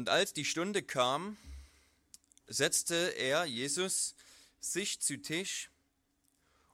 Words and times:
Und 0.00 0.08
als 0.08 0.32
die 0.32 0.46
Stunde 0.46 0.82
kam, 0.82 1.36
setzte 2.46 2.94
er, 3.18 3.44
Jesus, 3.44 4.14
sich 4.58 4.98
zu 5.02 5.20
Tisch 5.20 5.70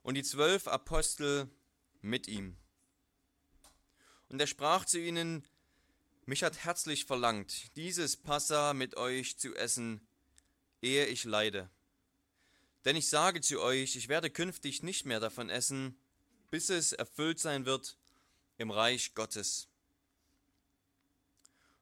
und 0.01 0.15
die 0.15 0.23
zwölf 0.23 0.65
Apostel 0.65 1.49
mit 1.99 2.29
ihm. 2.29 2.55
Und 4.29 4.39
er 4.39 4.47
sprach 4.47 4.85
zu 4.85 4.97
ihnen, 4.97 5.45
mich 6.25 6.41
hat 6.41 6.59
herzlich 6.63 7.03
verlangt, 7.03 7.75
dieses 7.75 8.15
Passa 8.15 8.73
mit 8.73 8.95
euch 8.95 9.37
zu 9.37 9.53
essen, 9.55 10.07
ehe 10.81 11.05
ich 11.07 11.25
leide. 11.25 11.69
Denn 12.85 12.95
ich 12.95 13.09
sage 13.09 13.41
zu 13.41 13.59
euch, 13.59 13.97
ich 13.97 14.07
werde 14.07 14.29
künftig 14.29 14.83
nicht 14.83 15.05
mehr 15.05 15.19
davon 15.19 15.49
essen, 15.49 15.99
bis 16.49 16.69
es 16.69 16.93
erfüllt 16.93 17.41
sein 17.41 17.65
wird 17.65 17.97
im 18.57 18.71
Reich 18.71 19.15
Gottes. 19.15 19.67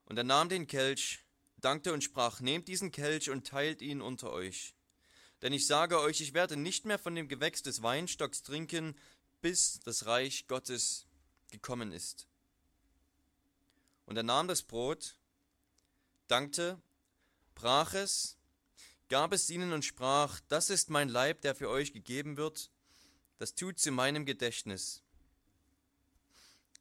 Und 0.06 0.18
er 0.18 0.24
nahm 0.24 0.50
den 0.50 0.66
Kelch, 0.66 1.25
dankte 1.66 1.94
und 1.94 2.04
sprach, 2.04 2.42
nehmt 2.42 2.68
diesen 2.68 2.92
Kelch 2.92 3.32
und 3.32 3.48
teilt 3.48 3.82
ihn 3.82 4.02
unter 4.02 4.32
euch. 4.32 4.76
Denn 5.42 5.52
ich 5.52 5.66
sage 5.66 6.00
euch, 6.00 6.22
ich 6.22 6.34
werde 6.34 6.56
nicht 6.56 6.86
mehr 6.86 7.00
von 7.00 7.16
dem 7.16 7.28
Gewächs 7.28 7.64
des 7.64 7.82
Weinstocks 7.82 8.44
trinken, 8.44 8.96
bis 9.42 9.80
das 9.80 10.06
Reich 10.06 10.48
Gottes 10.48 11.08
gekommen 11.50 11.92
ist. 11.92 12.28
Und 14.06 14.16
er 14.16 14.24
nahm 14.24 14.48
das 14.48 14.62
Brot, 14.62 15.18
dankte, 16.28 16.80
brach 17.56 17.94
es, 17.96 18.38
gab 19.10 19.34
es 19.34 19.50
ihnen 19.50 19.74
und 19.74 19.84
sprach, 19.84 20.40
das 20.48 20.70
ist 20.70 20.90
mein 20.90 21.10
Leib, 21.10 21.42
der 21.42 21.56
für 21.56 21.70
euch 21.70 21.94
gegeben 21.94 22.38
wird, 22.38 22.70
das 23.38 23.56
tut 23.56 23.80
zu 23.80 23.92
meinem 23.92 24.26
Gedächtnis. 24.26 25.02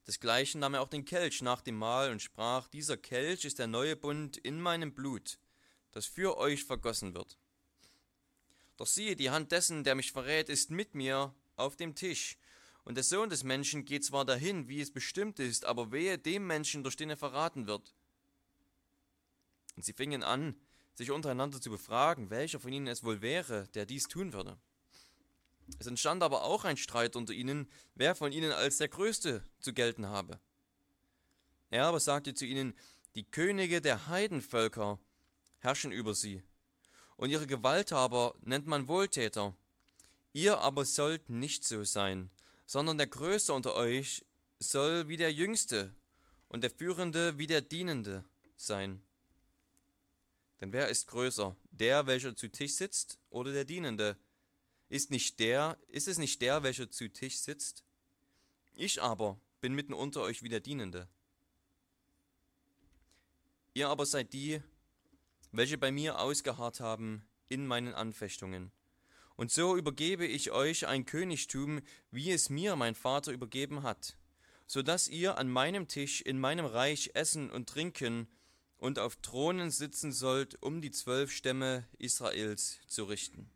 Desgleichen 0.06 0.60
nahm 0.60 0.74
er 0.74 0.82
auch 0.82 0.88
den 0.88 1.04
Kelch 1.04 1.40
nach 1.40 1.62
dem 1.62 1.76
Mahl 1.76 2.10
und 2.10 2.20
sprach, 2.20 2.68
dieser 2.68 2.96
Kelch 2.96 3.44
ist 3.44 3.58
der 3.58 3.66
neue 3.66 3.96
Bund 3.96 4.36
in 4.36 4.60
meinem 4.60 4.92
Blut, 4.92 5.38
das 5.92 6.06
für 6.06 6.36
euch 6.36 6.64
vergossen 6.64 7.14
wird. 7.14 7.38
Doch 8.76 8.86
siehe, 8.86 9.16
die 9.16 9.30
Hand 9.30 9.52
dessen, 9.52 9.84
der 9.84 9.94
mich 9.94 10.12
verrät, 10.12 10.48
ist 10.48 10.70
mit 10.70 10.94
mir 10.94 11.34
auf 11.56 11.76
dem 11.76 11.94
Tisch. 11.94 12.36
Und 12.84 12.96
der 12.96 13.04
Sohn 13.04 13.30
des 13.30 13.44
Menschen 13.44 13.86
geht 13.86 14.04
zwar 14.04 14.26
dahin, 14.26 14.68
wie 14.68 14.80
es 14.80 14.92
bestimmt 14.92 15.38
ist, 15.38 15.64
aber 15.64 15.90
wehe 15.90 16.18
dem 16.18 16.46
Menschen, 16.46 16.82
durch 16.82 16.96
den 16.96 17.08
er 17.08 17.16
verraten 17.16 17.66
wird. 17.66 17.94
Und 19.76 19.84
sie 19.84 19.94
fingen 19.94 20.22
an, 20.22 20.54
sich 20.94 21.10
untereinander 21.10 21.60
zu 21.60 21.70
befragen, 21.70 22.30
welcher 22.30 22.60
von 22.60 22.72
ihnen 22.72 22.86
es 22.86 23.02
wohl 23.04 23.22
wäre, 23.22 23.68
der 23.68 23.86
dies 23.86 24.04
tun 24.04 24.32
würde. 24.32 24.58
Es 25.78 25.86
entstand 25.86 26.22
aber 26.22 26.44
auch 26.44 26.64
ein 26.64 26.76
Streit 26.76 27.16
unter 27.16 27.32
ihnen, 27.32 27.68
wer 27.94 28.14
von 28.14 28.32
ihnen 28.32 28.52
als 28.52 28.78
der 28.78 28.88
Größte 28.88 29.42
zu 29.60 29.72
gelten 29.72 30.06
habe. 30.06 30.38
Er 31.70 31.86
aber 31.86 32.00
sagte 32.00 32.34
zu 32.34 32.44
ihnen, 32.44 32.74
die 33.14 33.24
Könige 33.24 33.80
der 33.80 34.06
Heidenvölker 34.08 34.98
herrschen 35.58 35.92
über 35.92 36.14
sie, 36.14 36.42
und 37.16 37.30
ihre 37.30 37.46
Gewalthaber 37.46 38.34
nennt 38.42 38.66
man 38.66 38.88
Wohltäter. 38.88 39.54
Ihr 40.32 40.58
aber 40.58 40.84
sollt 40.84 41.30
nicht 41.30 41.64
so 41.64 41.84
sein, 41.84 42.30
sondern 42.66 42.98
der 42.98 43.06
Größte 43.06 43.52
unter 43.52 43.74
euch 43.74 44.24
soll 44.58 45.08
wie 45.08 45.16
der 45.16 45.32
Jüngste 45.32 45.94
und 46.48 46.62
der 46.62 46.70
Führende 46.70 47.38
wie 47.38 47.46
der 47.46 47.60
Dienende 47.60 48.24
sein. 48.56 49.02
Denn 50.60 50.72
wer 50.72 50.88
ist 50.88 51.08
größer, 51.08 51.56
der, 51.70 52.06
welcher 52.06 52.34
zu 52.34 52.48
Tisch 52.48 52.74
sitzt, 52.74 53.18
oder 53.30 53.52
der 53.52 53.64
Dienende? 53.64 54.16
Ist 54.88 55.10
nicht 55.10 55.40
der, 55.40 55.78
ist 55.88 56.08
es 56.08 56.18
nicht 56.18 56.42
der, 56.42 56.62
welcher 56.62 56.90
zu 56.90 57.08
Tisch 57.08 57.38
sitzt? 57.38 57.84
Ich 58.74 59.02
aber 59.02 59.40
bin 59.60 59.74
mitten 59.74 59.94
unter 59.94 60.20
euch 60.22 60.42
wie 60.42 60.48
der 60.48 60.60
Dienende. 60.60 61.08
Ihr 63.72 63.88
aber 63.88 64.06
seid 64.06 64.32
die, 64.32 64.62
welche 65.52 65.78
bei 65.78 65.90
mir 65.90 66.20
ausgeharrt 66.20 66.80
haben 66.80 67.24
in 67.48 67.66
meinen 67.66 67.94
Anfechtungen. 67.94 68.72
Und 69.36 69.50
so 69.50 69.76
übergebe 69.76 70.26
ich 70.26 70.52
euch 70.52 70.86
ein 70.86 71.06
Königtum, 71.06 71.80
wie 72.10 72.30
es 72.30 72.50
mir 72.50 72.76
mein 72.76 72.94
Vater 72.94 73.32
übergeben 73.32 73.82
hat, 73.82 74.16
so 74.66 74.82
dass 74.82 75.08
ihr 75.08 75.38
an 75.38 75.48
meinem 75.48 75.88
Tisch 75.88 76.20
in 76.20 76.38
meinem 76.38 76.66
Reich 76.66 77.10
essen 77.14 77.50
und 77.50 77.68
trinken 77.68 78.28
und 78.76 78.98
auf 78.98 79.16
Thronen 79.16 79.70
sitzen 79.70 80.12
sollt, 80.12 80.62
um 80.62 80.80
die 80.80 80.90
zwölf 80.90 81.32
Stämme 81.32 81.88
Israels 81.98 82.78
zu 82.86 83.04
richten. 83.04 83.50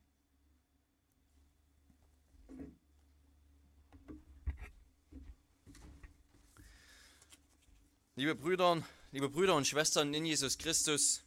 Liebe 8.19 8.35
Brüder, 8.35 8.83
liebe 9.13 9.29
Brüder 9.29 9.55
und 9.55 9.65
Schwestern 9.65 10.13
in 10.13 10.27
Jesus 10.27 10.59
Christus, 10.59 11.23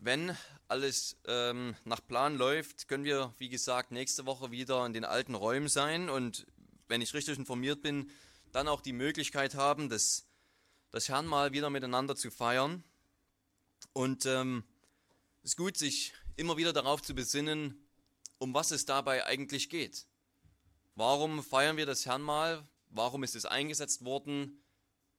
wenn 0.00 0.36
alles 0.68 1.16
ähm, 1.26 1.74
nach 1.86 2.06
Plan 2.06 2.36
läuft, 2.36 2.88
können 2.88 3.04
wir, 3.04 3.32
wie 3.38 3.48
gesagt, 3.48 3.90
nächste 3.90 4.26
Woche 4.26 4.50
wieder 4.50 4.84
in 4.84 4.92
den 4.92 5.06
alten 5.06 5.34
Räumen 5.34 5.68
sein 5.68 6.10
und 6.10 6.46
wenn 6.88 7.00
ich 7.00 7.14
richtig 7.14 7.38
informiert 7.38 7.80
bin, 7.80 8.10
dann 8.52 8.68
auch 8.68 8.82
die 8.82 8.92
Möglichkeit 8.92 9.54
haben, 9.54 9.88
das, 9.88 10.26
das 10.90 11.08
Herrn 11.08 11.24
mal 11.24 11.52
wieder 11.52 11.70
miteinander 11.70 12.16
zu 12.16 12.30
feiern. 12.30 12.84
Und 13.94 14.26
ähm, 14.26 14.62
es 15.42 15.52
ist 15.52 15.56
gut, 15.56 15.78
sich 15.78 16.12
immer 16.36 16.58
wieder 16.58 16.74
darauf 16.74 17.00
zu 17.00 17.14
besinnen, 17.14 17.82
um 18.36 18.52
was 18.52 18.72
es 18.72 18.84
dabei 18.84 19.24
eigentlich 19.24 19.70
geht. 19.70 20.06
Warum 20.96 21.42
feiern 21.42 21.78
wir 21.78 21.86
das 21.86 22.04
Herrn 22.04 22.20
mal? 22.20 22.68
Warum 22.90 23.22
ist 23.22 23.36
es 23.36 23.46
eingesetzt 23.46 24.04
worden? 24.04 24.62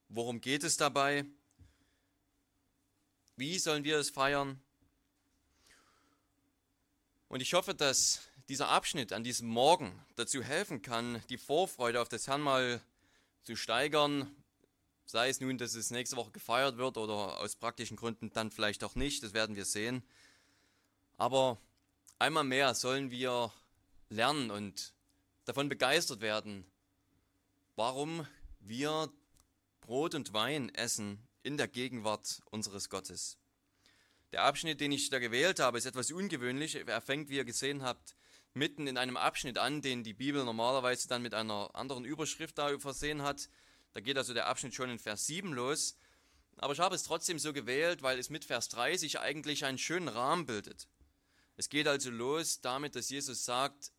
Worum 0.10 0.42
geht 0.42 0.64
es 0.64 0.76
dabei? 0.76 1.26
Wie 3.38 3.58
sollen 3.60 3.86
wir 3.86 3.98
es 3.98 4.10
feiern? 4.10 4.62
Und 7.30 7.40
ich 7.40 7.54
hoffe, 7.54 7.74
dass 7.74 8.20
dieser 8.50 8.68
Abschnitt 8.68 9.14
an 9.14 9.24
diesem 9.24 9.48
Morgen 9.48 9.98
dazu 10.18 10.44
helfen 10.44 10.82
kann, 10.82 11.24
die 11.30 11.38
Vorfreude 11.38 12.02
auf 12.02 12.10
das 12.10 12.28
Herrn 12.28 12.42
mal 12.42 12.82
zu 13.44 13.56
steigern. 13.56 14.36
Sei 15.06 15.30
es 15.30 15.40
nun, 15.40 15.58
dass 15.58 15.74
es 15.74 15.92
nächste 15.92 16.18
Woche 16.18 16.32
gefeiert 16.32 16.76
wird 16.76 16.98
oder 16.98 17.40
aus 17.40 17.56
praktischen 17.56 17.96
Gründen 17.96 18.32
dann 18.34 18.52
vielleicht 18.52 18.84
auch 18.84 18.96
nicht, 18.96 19.24
das 19.24 19.34
werden 19.34 19.56
wir 19.56 19.64
sehen. 19.66 20.04
Aber 21.16 21.58
einmal 22.20 22.44
mehr 22.44 22.76
sollen 22.76 23.12
wir 23.12 23.54
lernen 24.10 24.52
und 24.52 24.94
davon 25.46 25.70
begeistert 25.70 26.20
werden, 26.20 26.71
warum 27.76 28.28
wir 28.60 29.12
Brot 29.82 30.16
und 30.16 30.34
Wein 30.34 30.70
essen 30.76 31.28
in 31.44 31.58
der 31.58 31.68
Gegenwart 31.68 32.42
unseres 32.52 32.90
Gottes. 32.90 33.38
Der 34.32 34.44
Abschnitt, 34.44 34.80
den 34.80 34.92
ich 34.92 35.10
da 35.10 35.20
gewählt 35.20 35.60
habe, 35.60 35.78
ist 35.78 35.86
etwas 35.86 36.12
ungewöhnlich. 36.12 36.76
Er 36.76 37.02
fängt, 37.02 37.30
wie 37.30 37.36
ihr 37.36 37.46
gesehen 37.46 37.84
habt, 37.84 38.16
mitten 38.54 38.88
in 38.88 38.98
einem 38.98 39.18
Abschnitt 39.18 39.58
an, 39.58 39.82
den 39.82 40.04
die 40.04 40.14
Bibel 40.14 40.46
normalerweise 40.46 41.08
dann 41.08 41.22
mit 41.22 41.34
einer 41.34 41.70
anderen 41.74 42.06
Überschrift 42.06 42.58
da 42.58 42.78
versehen 42.80 43.24
hat. 43.24 43.50
Da 43.94 44.00
geht 44.00 44.18
also 44.18 44.34
der 44.34 44.48
Abschnitt 44.48 44.74
schon 44.74 44.90
in 44.90 45.00
Vers 45.00 45.26
7 45.28 45.52
los. 45.52 45.98
Aber 46.58 46.74
ich 46.74 46.80
habe 46.80 46.96
es 46.96 47.04
trotzdem 47.04 47.40
so 47.40 47.54
gewählt, 47.54 48.04
weil 48.04 48.20
es 48.20 48.30
mit 48.30 48.46
Vers 48.46 48.70
30 48.70 49.20
eigentlich 49.20 49.66
einen 49.66 49.78
schönen 49.78 50.08
Rahmen 50.08 50.46
bildet. 50.46 50.88
Es 51.58 51.70
geht 51.70 51.88
also 51.88 52.10
los 52.10 52.62
damit, 52.62 52.96
dass 52.96 53.10
Jesus 53.10 53.44
sagt, 53.44 53.92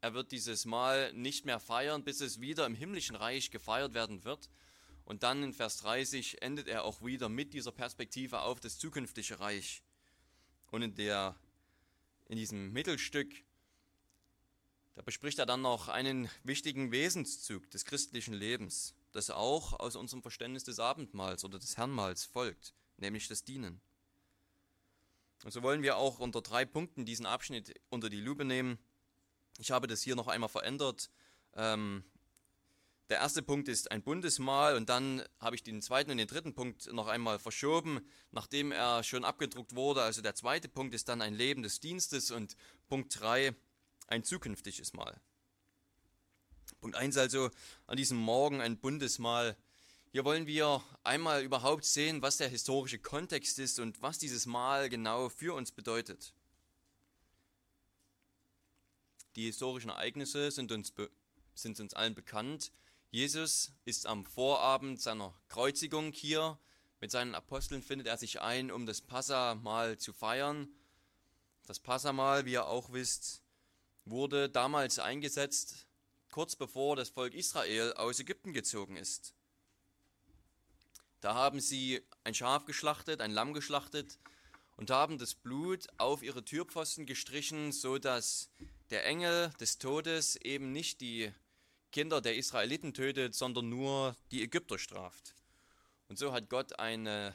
er 0.00 0.14
wird 0.14 0.32
dieses 0.32 0.64
Mal 0.64 1.12
nicht 1.12 1.44
mehr 1.44 1.58
feiern, 1.58 2.04
bis 2.04 2.20
es 2.20 2.40
wieder 2.40 2.66
im 2.66 2.74
himmlischen 2.74 3.16
Reich 3.16 3.50
gefeiert 3.50 3.94
werden 3.94 4.24
wird. 4.24 4.48
Und 5.04 5.22
dann 5.22 5.42
in 5.42 5.52
Vers 5.52 5.78
30 5.78 6.42
endet 6.42 6.68
er 6.68 6.84
auch 6.84 7.02
wieder 7.02 7.28
mit 7.28 7.54
dieser 7.54 7.72
Perspektive 7.72 8.42
auf 8.42 8.60
das 8.60 8.78
zukünftige 8.78 9.40
Reich. 9.40 9.82
Und 10.70 10.82
in, 10.82 10.94
der, 10.94 11.34
in 12.26 12.36
diesem 12.36 12.72
Mittelstück, 12.72 13.32
da 14.94 15.02
bespricht 15.02 15.38
er 15.38 15.46
dann 15.46 15.62
noch 15.62 15.88
einen 15.88 16.28
wichtigen 16.44 16.92
Wesenszug 16.92 17.70
des 17.70 17.84
christlichen 17.84 18.34
Lebens, 18.34 18.94
das 19.12 19.30
auch 19.30 19.80
aus 19.80 19.96
unserem 19.96 20.22
Verständnis 20.22 20.64
des 20.64 20.78
Abendmahls 20.78 21.44
oder 21.44 21.58
des 21.58 21.76
Herrnmahls 21.76 22.24
folgt, 22.24 22.74
nämlich 22.98 23.28
das 23.28 23.44
Dienen. 23.44 23.80
Und 25.44 25.52
so 25.52 25.62
wollen 25.62 25.82
wir 25.82 25.96
auch 25.96 26.18
unter 26.18 26.42
drei 26.42 26.64
Punkten 26.64 27.04
diesen 27.04 27.26
Abschnitt 27.26 27.80
unter 27.90 28.10
die 28.10 28.20
Lupe 28.20 28.44
nehmen. 28.44 28.78
Ich 29.58 29.72
habe 29.72 29.86
das 29.86 30.02
hier 30.02 30.16
noch 30.16 30.28
einmal 30.28 30.48
verändert. 30.48 31.10
Ähm, 31.54 32.04
der 33.10 33.18
erste 33.18 33.42
Punkt 33.42 33.68
ist 33.68 33.90
ein 33.90 34.02
Bundesmahl 34.02 34.76
und 34.76 34.88
dann 34.88 35.22
habe 35.40 35.56
ich 35.56 35.62
den 35.62 35.82
zweiten 35.82 36.10
und 36.10 36.18
den 36.18 36.28
dritten 36.28 36.54
Punkt 36.54 36.92
noch 36.92 37.08
einmal 37.08 37.38
verschoben, 37.38 38.00
nachdem 38.30 38.70
er 38.70 39.02
schon 39.02 39.24
abgedruckt 39.24 39.74
wurde. 39.74 40.02
Also 40.02 40.22
der 40.22 40.34
zweite 40.34 40.68
Punkt 40.68 40.94
ist 40.94 41.08
dann 41.08 41.22
ein 41.22 41.34
Leben 41.34 41.62
des 41.62 41.80
Dienstes 41.80 42.30
und 42.30 42.54
Punkt 42.86 43.18
drei 43.18 43.54
ein 44.06 44.24
zukünftiges 44.24 44.92
Mahl. 44.92 45.20
Punkt 46.80 46.96
eins 46.96 47.16
also 47.16 47.50
an 47.86 47.96
diesem 47.96 48.18
Morgen 48.18 48.60
ein 48.60 48.78
Bundesmahl. 48.78 49.56
Hier 50.12 50.24
wollen 50.24 50.46
wir 50.46 50.82
einmal 51.02 51.42
überhaupt 51.42 51.84
sehen, 51.84 52.22
was 52.22 52.36
der 52.36 52.48
historische 52.48 52.98
Kontext 52.98 53.58
ist 53.58 53.80
und 53.80 54.00
was 54.02 54.18
dieses 54.18 54.46
Mahl 54.46 54.88
genau 54.88 55.28
für 55.28 55.54
uns 55.54 55.72
bedeutet. 55.72 56.34
Die 59.38 59.46
historischen 59.46 59.90
Ereignisse 59.90 60.50
sind 60.50 60.72
uns, 60.72 60.92
sind 61.54 61.78
uns 61.78 61.94
allen 61.94 62.16
bekannt. 62.16 62.72
Jesus 63.12 63.70
ist 63.84 64.04
am 64.04 64.26
Vorabend 64.26 65.00
seiner 65.00 65.32
Kreuzigung 65.46 66.10
hier 66.10 66.58
Mit 67.00 67.12
seinen 67.12 67.36
Aposteln 67.36 67.80
findet 67.80 68.08
er 68.08 68.16
sich 68.16 68.40
ein, 68.40 68.72
um 68.72 68.84
das 68.84 69.00
Passamal 69.00 69.96
zu 69.96 70.12
feiern. 70.12 70.66
Das 71.68 71.78
Passamal, 71.78 72.46
wie 72.46 72.54
ihr 72.54 72.66
auch 72.66 72.92
wisst, 72.92 73.44
wurde 74.04 74.48
damals 74.48 74.98
eingesetzt, 74.98 75.86
kurz 76.32 76.56
bevor 76.56 76.96
das 76.96 77.08
Volk 77.08 77.32
Israel 77.32 77.92
aus 77.92 78.18
Ägypten 78.18 78.52
gezogen 78.52 78.96
ist. 78.96 79.34
Da 81.20 81.34
haben 81.34 81.60
sie 81.60 82.02
ein 82.24 82.34
Schaf 82.34 82.64
geschlachtet, 82.64 83.20
ein 83.20 83.30
Lamm 83.30 83.54
geschlachtet 83.54 84.18
und 84.76 84.90
haben 84.90 85.16
das 85.16 85.36
Blut 85.36 85.86
auf 85.96 86.24
ihre 86.24 86.44
Türpfosten 86.44 87.06
gestrichen, 87.06 87.70
so 87.70 87.98
dass 87.98 88.50
der 88.90 89.06
Engel 89.06 89.50
des 89.60 89.78
Todes 89.78 90.36
eben 90.36 90.72
nicht 90.72 91.00
die 91.00 91.32
Kinder 91.92 92.20
der 92.20 92.36
Israeliten 92.36 92.94
tötet, 92.94 93.34
sondern 93.34 93.68
nur 93.68 94.16
die 94.30 94.42
Ägypter 94.42 94.78
straft. 94.78 95.34
Und 96.08 96.18
so 96.18 96.32
hat 96.32 96.48
Gott 96.48 96.78
eine 96.78 97.34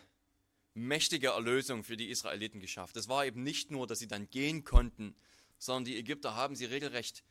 mächtige 0.73 1.29
Erlösung 1.29 1.83
für 1.83 1.97
die 1.97 2.09
Israeliten 2.09 2.59
geschafft. 2.59 2.95
Es 2.97 3.07
war 3.07 3.25
eben 3.25 3.43
nicht 3.43 3.71
nur, 3.71 3.87
dass 3.87 3.99
sie 3.99 4.07
dann 4.07 4.29
gehen 4.29 4.63
konnten, 4.63 5.15
sondern 5.57 5.85
die 5.85 5.97
Ägypter 5.97 6.35
haben 6.35 6.55
sie 6.55 6.65
regelrecht 6.65 7.23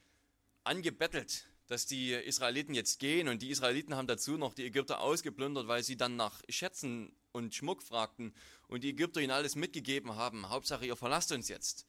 angebettelt, 0.64 1.48
dass 1.66 1.86
die 1.86 2.12
Israeliten 2.12 2.75
jetzt 2.75 2.98
gehen. 3.00 3.28
Und 3.28 3.42
die 3.42 3.50
Israeliten 3.50 3.96
haben 3.96 4.06
dazu 4.06 4.36
noch 4.36 4.54
die 4.54 4.64
Ägypter 4.64 5.00
ausgeplündert, 5.00 5.66
weil 5.66 5.82
sie 5.82 5.96
dann 5.96 6.16
nach 6.16 6.42
Schätzen 6.48 7.12
und 7.32 7.54
Schmuck 7.54 7.82
fragten 7.82 8.32
und 8.68 8.84
die 8.84 8.90
Ägypter 8.90 9.20
ihnen 9.20 9.32
alles 9.32 9.56
mitgegeben 9.56 10.14
haben. 10.14 10.48
Hauptsache, 10.48 10.86
ihr 10.86 10.96
verlasst 10.96 11.32
uns 11.32 11.48
jetzt. 11.48 11.86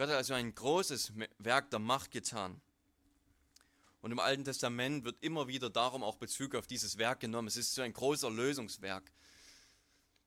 Gott 0.00 0.08
hat 0.08 0.16
also 0.16 0.32
ein 0.32 0.54
großes 0.54 1.12
Werk 1.36 1.70
der 1.70 1.78
Macht 1.78 2.10
getan. 2.10 2.58
Und 4.00 4.12
im 4.12 4.18
Alten 4.18 4.46
Testament 4.46 5.04
wird 5.04 5.22
immer 5.22 5.46
wieder 5.46 5.68
darum 5.68 6.02
auch 6.02 6.16
Bezug 6.16 6.54
auf 6.54 6.66
dieses 6.66 6.96
Werk 6.96 7.20
genommen. 7.20 7.48
Es 7.48 7.58
ist 7.58 7.74
so 7.74 7.82
ein 7.82 7.92
großer 7.92 8.30
Lösungswerk. 8.30 9.12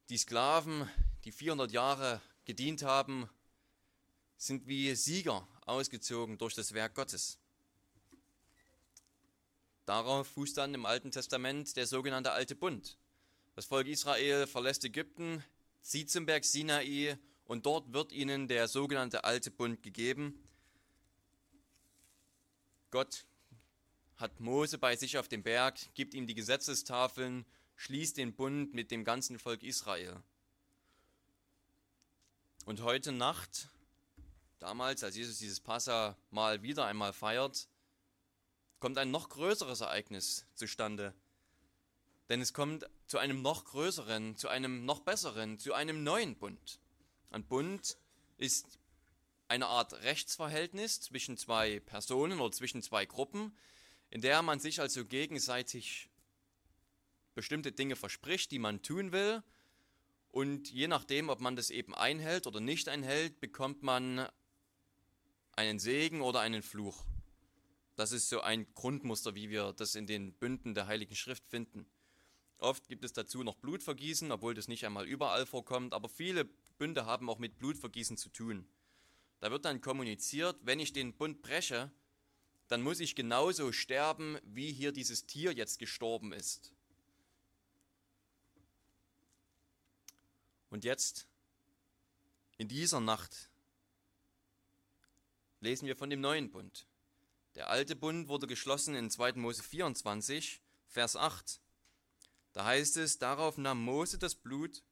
Die 0.10 0.18
Sklaven, 0.20 0.88
die 1.24 1.32
400 1.32 1.72
Jahre 1.72 2.22
gedient 2.46 2.84
haben, 2.84 3.28
sind 4.38 4.68
wie 4.68 4.94
Sieger 4.94 5.48
ausgezogen 5.66 6.38
durch 6.38 6.54
das 6.54 6.74
Werk 6.76 6.94
Gottes. 6.94 7.40
Darauf 9.88 10.28
fußt 10.28 10.56
dann 10.56 10.76
im 10.76 10.86
Alten 10.86 11.10
Testament 11.10 11.76
der 11.78 11.88
sogenannte 11.88 12.32
Alte 12.32 12.56
Bund. 12.56 13.00
Das 13.56 13.66
Volk 13.66 13.88
Israel 13.88 14.46
verlässt 14.46 14.86
Ägypten, 14.86 15.44
zieht 15.82 16.12
zum 16.12 16.28
Berg 16.28 16.46
Sinai 16.46 17.18
und 17.46 17.66
dort 17.66 17.94
wird 17.94 18.12
ihnen 18.12 18.48
der 18.48 18.68
sogenannte 18.68 19.24
Alte 19.24 19.52
Bund 19.52 19.84
gegeben. 19.84 20.40
Gott 22.92 23.26
hat 24.18 24.40
Mose 24.40 24.78
bei 24.78 24.96
sich 24.96 25.18
auf 25.18 25.28
dem 25.28 25.44
Berg, 25.44 25.78
gibt 25.96 26.14
ihm 26.14 26.28
die 26.28 26.36
Gesetzestafeln, 26.36 27.46
schließt 27.76 28.18
den 28.18 28.34
Bund 28.34 28.74
mit 28.74 28.92
dem 28.92 29.04
ganzen 29.04 29.40
Volk 29.40 29.64
Israel. 29.64 30.22
Und 32.66 32.82
heute 32.82 33.12
Nacht, 33.12 33.70
damals, 34.60 35.04
als 35.04 35.16
Jesus 35.18 35.40
dieses 35.40 35.60
Passa 35.60 36.16
mal 36.30 36.62
wieder 36.62 36.86
einmal 36.86 37.12
feiert, 37.12 37.68
kommt 38.80 38.98
ein 38.98 39.12
noch 39.12 39.30
größeres 39.30 39.82
Ereignis 39.82 40.46
zustande. 40.56 41.14
Denn 42.30 42.42
es 42.42 42.54
kommt 42.54 42.86
zu 43.08 43.18
einem 43.18 43.42
noch 43.42 43.66
größeren, 43.66 44.38
zu 44.38 44.48
einem 44.48 44.86
noch 44.86 45.02
besseren, 45.02 45.60
zu 45.60 45.74
einem 45.74 46.04
neuen 46.04 46.36
Bund. 46.36 46.80
Ein 47.34 47.48
Bund 47.48 47.98
ist 48.38 48.78
eine 49.48 49.66
Art 49.66 49.94
Rechtsverhältnis 50.04 51.02
zwischen 51.02 51.36
zwei 51.36 51.80
Personen 51.80 52.40
oder 52.40 52.52
zwischen 52.52 52.84
zwei 52.84 53.08
Gruppen, 53.08 53.58
in 54.12 54.22
der 54.22 54.44
man 54.44 54.60
sich 54.60 54.80
also 54.80 55.04
gegenseitig 55.04 56.12
bestimmte 57.34 57.72
Dinge 57.72 57.96
verspricht, 57.96 58.52
die 58.52 58.60
man 58.60 58.84
tun 58.84 59.12
will. 59.12 59.42
Und 60.30 60.72
je 60.72 60.88
nachdem, 60.88 61.30
ob 61.30 61.40
man 61.40 61.56
das 61.56 61.72
eben 61.72 61.96
einhält 61.96 62.46
oder 62.46 62.60
nicht 62.60 62.88
einhält, 62.88 63.40
bekommt 63.40 63.82
man 63.82 64.30
einen 65.54 65.80
Segen 65.80 66.22
oder 66.22 66.40
einen 66.40 66.62
Fluch. 66.62 67.04
Das 67.96 68.12
ist 68.12 68.30
so 68.30 68.42
ein 68.42 68.72
Grundmuster, 68.76 69.34
wie 69.34 69.50
wir 69.50 69.74
das 69.74 69.96
in 69.96 70.06
den 70.06 70.34
Bünden 70.34 70.76
der 70.76 70.86
Heiligen 70.86 71.16
Schrift 71.16 71.48
finden. 71.48 71.88
Oft 72.60 72.88
gibt 72.88 73.04
es 73.04 73.14
dazu 73.14 73.42
noch 73.42 73.56
Blutvergießen, 73.56 74.32
obwohl 74.32 74.54
das 74.54 74.68
nicht 74.68 74.86
einmal 74.86 75.08
überall 75.08 75.48
vorkommt, 75.48 75.96
aber 75.96 76.10
viele 76.10 76.48
Bünde 76.84 77.06
haben 77.06 77.30
auch 77.30 77.40
mit 77.40 77.60
Blutvergießen 77.60 78.18
zu 78.18 78.28
tun. 78.28 78.68
Da 79.40 79.52
wird 79.52 79.64
dann 79.64 79.80
kommuniziert, 79.80 80.58
wenn 80.64 80.82
ich 80.82 80.92
den 80.92 81.14
Bund 81.14 81.42
breche, 81.42 81.90
dann 82.68 82.82
muss 82.82 83.00
ich 83.00 83.16
genauso 83.16 83.72
sterben, 83.72 84.38
wie 84.44 84.74
hier 84.74 84.92
dieses 84.92 85.26
Tier 85.26 85.54
jetzt 85.54 85.80
gestorben 85.80 86.34
ist. 86.34 86.74
Und 90.70 90.84
jetzt, 90.84 91.26
in 92.58 92.68
dieser 92.68 93.00
Nacht, 93.00 93.50
lesen 95.62 95.88
wir 95.88 95.96
von 95.96 96.10
dem 96.10 96.20
neuen 96.20 96.52
Bund. 96.52 96.86
Der 97.56 97.70
alte 97.70 97.96
Bund 97.96 98.28
wurde 98.28 98.46
geschlossen 98.46 98.94
in 98.94 99.10
2. 99.10 99.36
Mose 99.36 99.64
24, 99.64 100.62
Vers 100.90 101.16
8. 101.16 101.62
Da 102.52 102.66
heißt 102.66 102.98
es, 102.98 103.20
darauf 103.20 103.58
nahm 103.58 103.82
Mose 103.82 104.18
das 104.18 104.36
Blut, 104.36 104.84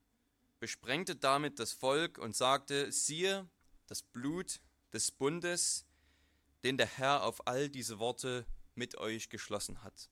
besprengte 0.62 1.16
damit 1.16 1.58
das 1.58 1.74
Volk 1.74 2.20
und 2.20 2.36
sagte, 2.36 2.92
siehe, 2.92 3.50
das 3.88 4.04
Blut 4.04 4.62
des 4.94 5.10
Bundes, 5.12 5.88
den 6.64 6.78
der 6.78 6.86
Herr 6.86 7.24
auf 7.24 7.48
all 7.48 7.68
diese 7.68 7.98
Worte 7.98 8.46
mit 8.76 8.96
euch 8.96 9.30
geschlossen 9.30 9.84
hat. 9.84 10.12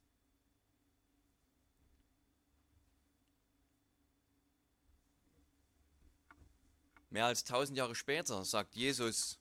Mehr 7.11 7.27
als 7.27 7.43
tausend 7.43 7.77
Jahre 7.77 7.93
später 7.93 8.43
sagt 8.43 8.75
Jesus, 8.75 9.37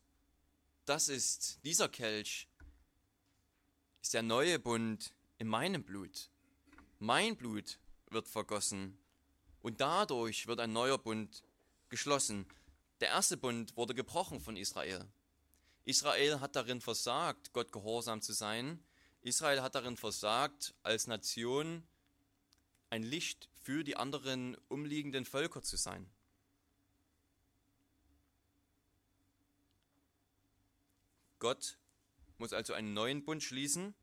das 0.84 1.08
ist 1.08 1.64
dieser 1.64 1.88
Kelch, 1.88 2.48
ist 4.02 4.12
der 4.12 4.22
neue 4.22 4.58
Bund 4.58 5.14
in 5.38 5.48
meinem 5.48 5.84
Blut. 5.84 6.30
Mein 6.98 7.34
Blut 7.34 7.78
wird 8.10 8.28
vergossen 8.28 8.98
und 9.62 9.80
dadurch 9.80 10.46
wird 10.46 10.60
ein 10.60 10.72
neuer 10.72 10.98
Bund 10.98 11.42
geschlossen. 11.88 12.46
Der 13.00 13.08
erste 13.08 13.36
Bund 13.36 13.76
wurde 13.76 13.94
gebrochen 13.94 14.40
von 14.40 14.56
Israel. 14.56 15.06
Israel 15.84 16.40
hat 16.40 16.56
darin 16.56 16.80
versagt, 16.80 17.52
Gott 17.52 17.72
gehorsam 17.72 18.20
zu 18.20 18.32
sein. 18.32 18.82
Israel 19.22 19.62
hat 19.62 19.74
darin 19.74 19.96
versagt, 19.96 20.74
als 20.82 21.06
Nation 21.06 21.82
ein 22.90 23.02
Licht 23.02 23.48
für 23.62 23.84
die 23.84 23.96
anderen 23.96 24.56
umliegenden 24.68 25.24
Völker 25.24 25.62
zu 25.62 25.76
sein. 25.76 26.10
Gott 31.38 31.78
muss 32.38 32.52
also 32.52 32.72
einen 32.72 32.94
neuen 32.94 33.24
Bund 33.24 33.42
schließen 33.42 33.94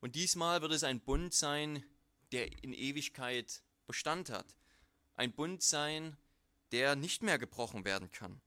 und 0.00 0.14
diesmal 0.14 0.62
wird 0.62 0.72
es 0.72 0.84
ein 0.84 1.00
Bund 1.00 1.34
sein, 1.34 1.84
der 2.32 2.62
in 2.62 2.72
Ewigkeit 2.72 3.62
Bestand 3.86 4.30
hat. 4.30 4.56
Ein 5.16 5.32
Bund 5.32 5.62
sein, 5.62 6.16
der 6.72 6.96
nicht 6.96 7.22
mehr 7.22 7.38
gebrochen 7.38 7.84
werden 7.84 8.10
kann. 8.10 8.40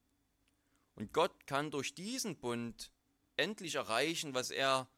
Und 0.95 1.13
Gott 1.13 1.47
kann 1.47 1.71
durch 1.71 1.95
diesen 1.95 2.37
Bund 2.37 2.91
endlich 3.37 3.75
erreichen, 3.75 4.33
was 4.33 4.49
er 4.49 4.89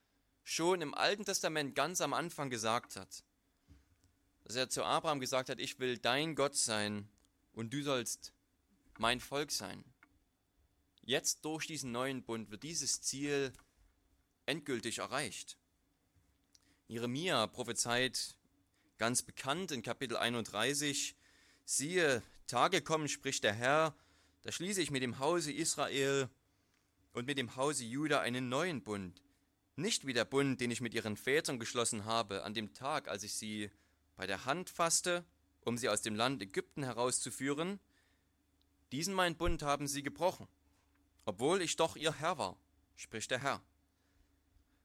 schon 0.43 0.81
im 0.81 0.93
Alten 0.93 1.25
Testament 1.25 1.75
ganz 1.75 2.01
am 2.01 2.13
Anfang 2.13 2.49
gesagt 2.49 2.95
hat. 2.95 3.23
Dass 4.45 4.55
er 4.55 4.69
zu 4.69 4.83
Abraham 4.83 5.19
gesagt 5.19 5.49
hat, 5.49 5.59
ich 5.59 5.79
will 5.79 5.97
dein 5.97 6.35
Gott 6.35 6.55
sein 6.55 7.07
und 7.51 7.71
du 7.73 7.83
sollst 7.83 8.33
mein 8.97 9.19
Volk 9.19 9.51
sein. 9.51 9.83
Jetzt 11.01 11.45
durch 11.45 11.67
diesen 11.67 11.91
neuen 11.91 12.23
Bund 12.23 12.49
wird 12.49 12.63
dieses 12.63 13.01
Ziel 13.01 13.53
endgültig 14.45 14.99
erreicht. 14.99 15.57
Jeremia 16.87 17.45
prophezeit 17.47 18.35
ganz 18.97 19.21
bekannt 19.21 19.71
in 19.71 19.83
Kapitel 19.83 20.17
31, 20.17 21.15
siehe, 21.77 22.23
Tage 22.47 22.81
kommen, 22.81 23.07
spricht 23.07 23.43
der 23.43 23.53
Herr, 23.53 23.95
da 24.41 24.51
schließe 24.51 24.81
ich 24.81 24.89
mit 24.91 25.03
dem 25.03 25.19
Hause 25.19 25.51
Israel 25.51 26.29
und 27.13 27.27
mit 27.27 27.37
dem 27.37 27.55
Hause 27.55 27.83
Juda 27.83 28.21
einen 28.21 28.49
neuen 28.49 28.81
Bund. 28.83 29.21
Nicht 29.75 30.07
wie 30.07 30.13
der 30.13 30.25
Bund, 30.25 30.59
den 30.59 30.71
ich 30.71 30.81
mit 30.81 30.93
ihren 30.93 31.15
Vätern 31.15 31.59
geschlossen 31.59 32.05
habe, 32.05 32.43
an 32.43 32.53
dem 32.53 32.73
Tag, 32.73 33.07
als 33.07 33.23
ich 33.23 33.33
sie 33.33 33.69
bei 34.15 34.25
der 34.25 34.45
Hand 34.45 34.69
fasste, 34.69 35.23
um 35.63 35.77
sie 35.77 35.89
aus 35.89 36.01
dem 36.01 36.15
Land 36.15 36.41
Ägypten 36.41 36.83
herauszuführen. 36.83 37.79
Diesen 38.91 39.13
mein 39.13 39.37
Bund 39.37 39.61
haben 39.61 39.87
sie 39.87 40.01
gebrochen, 40.01 40.47
obwohl 41.25 41.61
ich 41.61 41.75
doch 41.75 41.95
ihr 41.95 42.13
Herr 42.13 42.37
war, 42.37 42.57
spricht 42.95 43.29
der 43.29 43.39
Herr. 43.39 43.61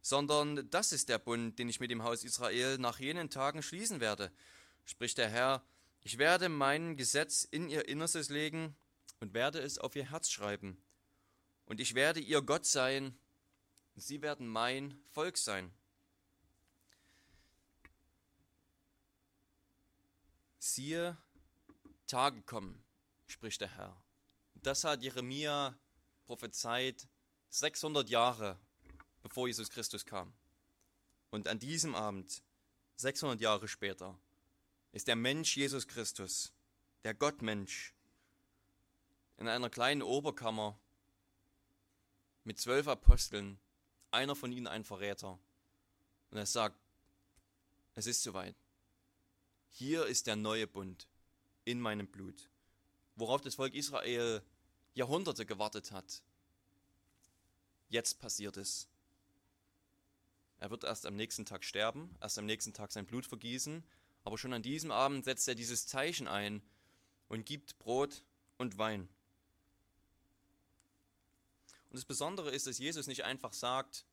Sondern 0.02 0.68
das 0.70 0.92
ist 0.92 1.08
der 1.08 1.18
Bund, 1.18 1.58
den 1.58 1.70
ich 1.70 1.80
mit 1.80 1.90
dem 1.90 2.02
Haus 2.02 2.24
Israel 2.24 2.76
nach 2.76 3.00
jenen 3.00 3.30
Tagen 3.30 3.62
schließen 3.62 4.00
werde, 4.00 4.30
spricht 4.84 5.16
der 5.16 5.30
Herr. 5.30 5.64
Ich 6.04 6.18
werde 6.18 6.48
mein 6.48 6.96
Gesetz 6.96 7.44
in 7.44 7.68
ihr 7.68 7.88
Innerstes 7.88 8.28
legen 8.28 8.76
und 9.20 9.34
werde 9.34 9.58
es 9.58 9.78
auf 9.78 9.96
ihr 9.96 10.10
Herz 10.10 10.30
schreiben. 10.30 10.80
Und 11.66 11.80
ich 11.80 11.94
werde 11.94 12.20
ihr 12.20 12.42
Gott 12.42 12.66
sein, 12.66 13.18
und 13.94 14.02
sie 14.02 14.22
werden 14.22 14.46
mein 14.46 14.98
Volk 15.12 15.38
sein. 15.38 15.72
Siehe, 20.58 21.16
Tage 22.06 22.42
kommen, 22.42 22.84
spricht 23.26 23.60
der 23.60 23.76
Herr. 23.76 24.00
Das 24.54 24.84
hat 24.84 25.02
Jeremia 25.02 25.78
prophezeit 26.26 27.08
600 27.50 28.08
Jahre 28.08 28.58
bevor 29.24 29.48
Jesus 29.48 29.70
Christus 29.70 30.04
kam. 30.04 30.32
Und 31.30 31.48
an 31.48 31.58
diesem 31.58 31.94
Abend, 31.94 32.42
600 32.96 33.40
Jahre 33.40 33.66
später, 33.66 34.16
ist 34.94 35.08
der 35.08 35.16
Mensch 35.16 35.56
Jesus 35.56 35.88
Christus, 35.88 36.52
der 37.02 37.14
Gottmensch, 37.14 37.92
in 39.38 39.48
einer 39.48 39.68
kleinen 39.68 40.02
Oberkammer 40.02 40.78
mit 42.44 42.60
zwölf 42.60 42.86
Aposteln, 42.86 43.58
einer 44.12 44.36
von 44.36 44.52
ihnen 44.52 44.68
ein 44.68 44.84
Verräter. 44.84 45.40
Und 46.30 46.38
er 46.38 46.46
sagt, 46.46 46.78
es 47.94 48.06
ist 48.06 48.22
soweit. 48.22 48.54
Hier 49.68 50.06
ist 50.06 50.28
der 50.28 50.36
neue 50.36 50.68
Bund 50.68 51.08
in 51.64 51.80
meinem 51.80 52.06
Blut, 52.06 52.48
worauf 53.16 53.40
das 53.40 53.56
Volk 53.56 53.74
Israel 53.74 54.42
Jahrhunderte 54.94 55.44
gewartet 55.44 55.90
hat. 55.90 56.22
Jetzt 57.88 58.20
passiert 58.20 58.56
es. 58.56 58.86
Er 60.58 60.70
wird 60.70 60.84
erst 60.84 61.04
am 61.04 61.16
nächsten 61.16 61.44
Tag 61.44 61.64
sterben, 61.64 62.14
erst 62.20 62.38
am 62.38 62.46
nächsten 62.46 62.72
Tag 62.72 62.92
sein 62.92 63.06
Blut 63.06 63.26
vergießen, 63.26 63.82
aber 64.24 64.38
schon 64.38 64.52
an 64.52 64.62
diesem 64.62 64.90
Abend 64.90 65.24
setzt 65.24 65.46
er 65.46 65.54
dieses 65.54 65.86
Zeichen 65.86 66.26
ein 66.26 66.62
und 67.28 67.44
gibt 67.46 67.78
Brot 67.78 68.24
und 68.56 68.78
Wein. 68.78 69.08
Und 71.90 71.96
das 71.98 72.04
Besondere 72.04 72.50
ist, 72.50 72.66
dass 72.66 72.78
Jesus 72.78 73.06
nicht 73.06 73.24
einfach 73.24 73.52
sagt, 73.52 74.04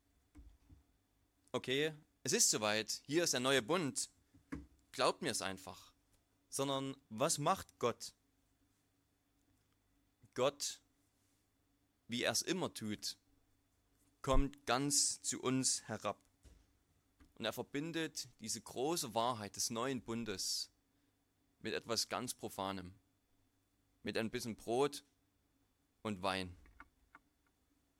okay, 1.51 1.93
es 2.23 2.33
ist 2.33 2.49
soweit, 2.49 3.01
hier 3.05 3.23
ist 3.23 3.33
der 3.33 3.39
neue 3.39 3.61
Bund, 3.61 4.09
glaubt 4.91 5.21
mir 5.21 5.31
es 5.31 5.41
einfach, 5.41 5.91
sondern 6.49 6.95
was 7.09 7.37
macht 7.37 7.79
Gott? 7.79 8.13
Gott, 10.33 10.81
wie 12.07 12.23
er 12.23 12.31
es 12.31 12.41
immer 12.41 12.73
tut, 12.73 13.17
kommt 14.21 14.65
ganz 14.65 15.21
zu 15.21 15.41
uns 15.41 15.83
herab. 15.87 16.17
Und 17.41 17.45
er 17.45 17.53
verbindet 17.53 18.29
diese 18.39 18.61
große 18.61 19.15
Wahrheit 19.15 19.55
des 19.55 19.71
neuen 19.71 20.03
Bundes 20.03 20.69
mit 21.61 21.73
etwas 21.73 22.07
ganz 22.07 22.35
Profanem, 22.35 22.93
mit 24.03 24.15
ein 24.15 24.29
bisschen 24.29 24.55
Brot 24.55 25.03
und 26.03 26.21
Wein 26.21 26.55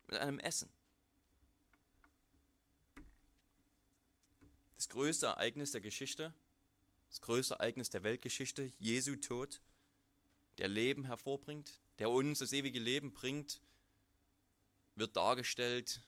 mit 0.06 0.20
einem 0.20 0.38
Essen. 0.38 0.72
Das 4.76 4.88
größte 4.88 5.26
Ereignis 5.26 5.72
der 5.72 5.80
Geschichte, 5.80 6.32
das 7.08 7.20
größte 7.20 7.54
Ereignis 7.54 7.90
der 7.90 8.04
Weltgeschichte, 8.04 8.70
Jesu 8.78 9.16
Tod, 9.16 9.60
der 10.58 10.68
Leben 10.68 11.02
hervorbringt, 11.06 11.80
der 11.98 12.10
uns 12.10 12.38
das 12.38 12.52
ewige 12.52 12.78
Leben 12.78 13.12
bringt, 13.12 13.60
wird 14.94 15.16
dargestellt 15.16 16.00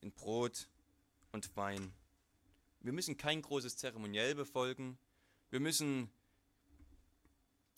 in 0.00 0.12
Brot 0.12 0.70
und 1.34 1.54
Wein. 1.56 1.92
Wir 2.80 2.92
müssen 2.92 3.16
kein 3.16 3.42
großes 3.42 3.76
Zeremoniell 3.76 4.34
befolgen. 4.34 4.96
Wir 5.50 5.60
müssen 5.60 6.10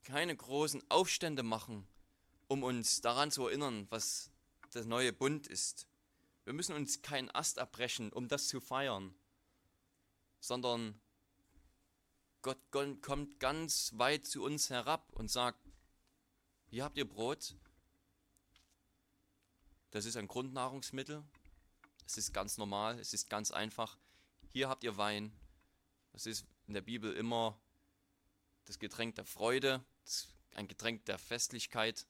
keine 0.05 0.37
großen 0.37 0.89
Aufstände 0.91 1.43
machen, 1.43 1.89
um 2.47 2.63
uns 2.63 3.01
daran 3.01 3.31
zu 3.31 3.49
erinnern, 3.49 3.87
was 3.91 4.31
der 4.75 4.85
neue 4.85 5.13
Bund 5.13 5.47
ist. 5.47 5.89
Wir 6.45 6.53
müssen 6.53 6.77
uns 6.77 7.03
keinen 7.03 7.31
Ast 7.31 7.59
abbrechen, 7.59 8.13
um 8.13 8.29
das 8.29 8.47
zu 8.47 8.61
feiern, 8.61 9.15
sondern 10.39 11.01
Gott 12.43 12.59
kommt 12.71 13.41
ganz 13.41 13.93
weit 13.97 14.27
zu 14.27 14.45
uns 14.45 14.71
herab 14.71 15.13
und 15.15 15.29
sagt, 15.31 15.59
hier 16.69 16.85
habt 16.85 16.99
ihr 16.99 17.09
Brot, 17.09 17.57
das 19.91 20.05
ist 20.05 20.17
ein 20.17 20.29
Grundnahrungsmittel, 20.29 21.25
es 22.07 22.17
ist 22.17 22.33
ganz 22.33 22.57
normal, 22.57 22.99
es 22.99 23.13
ist 23.13 23.29
ganz 23.29 23.51
einfach. 23.51 23.99
Hier 24.53 24.69
habt 24.69 24.85
ihr 24.85 24.97
Wein, 24.97 25.33
das 26.13 26.27
ist 26.27 26.47
in 26.67 26.75
der 26.75 26.81
Bibel 26.81 27.13
immer 27.13 27.59
das 28.65 28.79
Getränk 28.79 29.17
der 29.17 29.25
Freude, 29.25 29.85
ein 30.55 30.69
Getränk 30.69 31.05
der 31.05 31.19
Festlichkeit. 31.19 32.07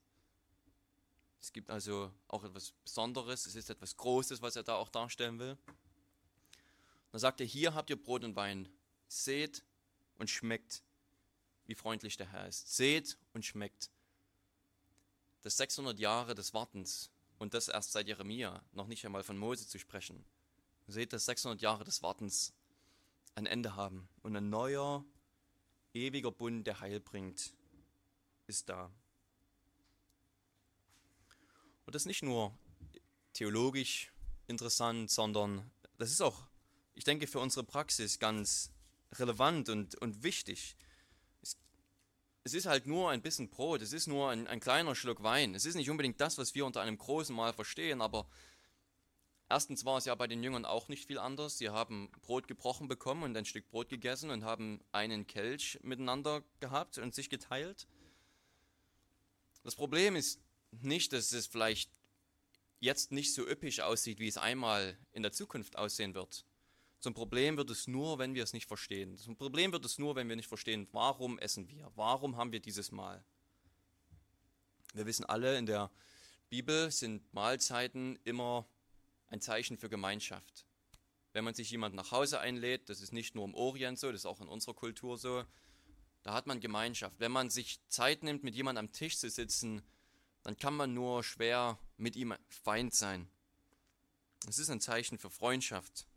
Es 1.41 1.53
gibt 1.53 1.71
also 1.71 2.13
auch 2.29 2.45
etwas 2.45 2.73
Besonderes, 2.85 3.47
es 3.47 3.57
ist 3.57 3.71
etwas 3.71 3.97
Großes, 3.97 4.43
was 4.43 4.57
er 4.57 4.63
da 4.63 4.75
auch 4.77 4.89
darstellen 4.89 5.39
will. 5.39 5.57
Dann 7.13 7.21
sagt 7.21 7.41
er, 7.41 7.47
hier 7.47 7.75
habt 7.75 7.91
ihr 7.91 8.01
Brot 8.01 8.25
und 8.25 8.37
Wein. 8.37 8.69
Seht 9.09 9.65
und 10.19 10.29
schmeckt, 10.29 10.83
wie 11.67 11.75
freundlich 11.75 12.17
der 12.17 12.31
Herr 12.31 12.47
ist. 12.47 12.77
Seht 12.77 13.17
und 13.33 13.45
schmeckt. 13.45 13.91
Das 15.43 15.57
600 15.57 15.99
Jahre 15.99 16.35
des 16.35 16.55
Wartens 16.55 17.11
und 17.39 17.55
das 17.55 17.69
erst 17.69 17.93
seit 17.93 18.09
Jeremia, 18.09 18.63
noch 18.73 18.87
nicht 18.87 19.05
einmal 19.05 19.23
von 19.23 19.37
Mose 19.37 19.67
zu 19.67 19.79
sprechen. 19.79 20.25
Seht, 20.87 21.13
dass 21.13 21.27
600 21.27 21.61
Jahre 21.61 21.85
des 21.85 22.03
Wartens 22.03 22.53
ein 23.35 23.47
Ende 23.47 23.75
haben 23.77 24.09
und 24.23 24.37
ein 24.37 24.49
neuer, 24.49 25.05
ewiger 25.93 26.31
Bund, 26.31 26.67
der 26.67 26.81
Heil 26.81 27.01
bringt, 27.01 27.53
ist 28.47 28.69
da. 28.69 28.91
Und 31.85 31.95
das 31.95 32.03
ist 32.03 32.07
nicht 32.07 32.23
nur 32.23 32.57
theologisch 33.33 34.13
interessant, 34.47 35.11
sondern 35.11 35.71
das 35.99 36.11
ist 36.11 36.21
auch, 36.21 36.47
ich 36.95 37.05
denke, 37.05 37.27
für 37.27 37.41
unsere 37.41 37.65
Praxis 37.65 38.19
ganz 38.19 38.71
relevant 39.13 39.69
und, 39.69 39.95
und 39.97 40.23
wichtig. 40.23 40.77
Es, 42.47 42.55
ist 42.55 42.67
halt 42.67 42.87
nur 42.87 43.11
ein 43.11 43.23
bisschen 43.23 43.49
Brot, 43.49 43.83
es 43.83 43.93
ist 43.93 44.07
nur 44.07 44.31
ein, 44.31 44.47
ein 44.47 44.61
kleiner 44.61 44.95
Schluck 44.95 45.25
Wein. 45.25 45.57
Es 45.57 45.65
ist 45.65 45.75
nicht 45.75 45.91
unbedingt 45.91 46.21
das, 46.21 46.39
was 46.39 46.55
wir 46.55 46.65
unter 46.65 46.81
einem 46.81 46.97
großen 46.97 47.35
Mahl 47.35 47.53
verstehen, 47.53 48.01
aber 48.01 48.31
erstens 49.49 49.85
war 49.85 49.99
es 49.99 50.05
ja 50.05 50.15
bei 50.15 50.29
den 50.29 50.45
Jüngern 50.45 50.65
auch 50.65 50.87
nicht 50.87 51.09
viel 51.09 51.19
anders. 51.19 51.59
Sie 51.59 51.71
haben 51.71 52.09
Brot 52.23 52.47
gebrochen 52.47 52.87
bekommen 52.87 53.25
und 53.25 53.37
ein 53.37 53.47
Stück 53.47 53.69
Brot 53.69 53.89
gegessen 53.89 54.31
und 54.31 54.45
haben 54.45 54.81
einen 54.93 55.27
Kelch 55.27 55.81
miteinander 55.83 56.45
gehabt 56.61 56.99
und 56.99 57.17
sich 57.17 57.31
geteilt. 57.31 57.89
Das 59.65 59.75
Problem 59.75 60.15
ist 60.15 60.39
nicht, 60.71 61.13
dass 61.13 61.33
es 61.33 61.49
vielleicht 61.49 61.91
jetzt 62.79 63.11
nicht 63.11 63.35
so 63.35 63.45
üppig 63.45 63.83
aussieht, 63.83 64.21
wie 64.21 64.29
es 64.29 64.39
einmal 64.39 64.97
in 65.11 65.25
der 65.25 65.33
Zukunft 65.33 65.77
aussehen 65.77 66.15
wird. 66.15 66.45
Zum 67.07 67.15
Problem 67.15 67.57
wird 67.57 67.71
es 67.71 67.87
nur, 67.87 68.19
wenn 68.19 68.35
wir 68.35 68.43
es 68.43 68.53
nicht 68.53 68.67
verstehen. 68.67 69.17
Zum 69.17 69.37
Problem 69.37 69.71
wird 69.71 69.85
es 69.85 69.97
nur, 69.97 70.17
wenn 70.17 70.29
wir 70.29 70.35
nicht 70.35 70.49
verstehen, 70.49 70.89
warum 70.91 71.39
essen 71.39 71.69
wir? 71.69 71.89
Warum 71.95 72.37
haben 72.37 72.51
wir 72.51 72.59
dieses 72.59 72.91
Mahl? 72.91 73.25
Wir 74.93 75.07
wissen 75.07 75.25
alle, 75.25 75.57
in 75.57 75.67
der 75.67 75.93
Bibel 76.49 76.91
sind 76.91 77.33
Mahlzeiten 77.33 78.19
immer 78.25 78.67
ein 79.29 79.41
Zeichen 79.41 79.79
für 79.79 79.89
Gemeinschaft. 79.89 80.67
Wenn 81.33 81.45
man 81.45 81.55
sich 81.55 81.71
jemand 81.71 81.95
nach 81.95 82.11
Hause 82.11 82.41
einlädt, 82.41 82.89
das 82.89 83.01
ist 83.01 83.13
nicht 83.13 83.37
nur 83.37 83.45
im 83.45 83.55
Orient 83.55 84.01
so, 84.01 84.11
das 84.11 84.23
ist 84.23 84.27
auch 84.27 84.41
in 84.41 84.49
unserer 84.49 84.75
Kultur 84.75 85.17
so, 85.17 85.45
da 86.25 86.35
hat 86.35 86.49
man 86.49 86.59
Gemeinschaft. 86.59 87.21
Wenn 87.21 87.31
man 87.31 87.51
sich 87.51 87.79
Zeit 87.87 88.25
nimmt, 88.25 88.43
mit 88.43 88.57
jemandem 88.57 88.87
am 88.87 88.93
Tisch 88.93 89.17
zu 89.17 89.31
sitzen, 89.31 89.81
dann 90.43 90.57
kann 90.57 90.75
man 90.75 90.93
nur 90.93 91.23
schwer 91.23 91.79
mit 91.99 92.17
ihm 92.17 92.35
Feind 92.49 92.93
sein. 92.93 93.31
Es 94.49 94.59
ist 94.59 94.71
ein 94.71 94.81
Zeichen 94.81 95.21
für 95.21 95.31
Freundschaft. 95.31 96.09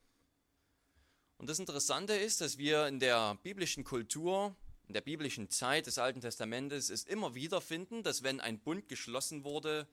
Und 1.39 1.50
das 1.50 1.58
Interessante 1.58 2.13
ist, 2.15 2.41
dass 2.41 2.58
wir 2.58 2.88
in 2.88 3.00
der 3.00 3.36
biblischen 3.43 3.86
Kultur, 3.86 4.58
in 4.88 4.93
der 4.93 5.00
biblischen 5.00 5.50
Zeit 5.50 5.88
des 5.88 5.98
Alten 5.98 6.19
Testamentes 6.19 6.89
es 6.89 7.05
immer 7.05 7.34
wieder 7.34 7.62
finden, 7.62 8.03
dass 8.03 8.24
wenn 8.24 8.41
ein 8.41 8.60
Bund 8.60 8.89
geschlossen 8.89 9.46
wurde, 9.46 9.88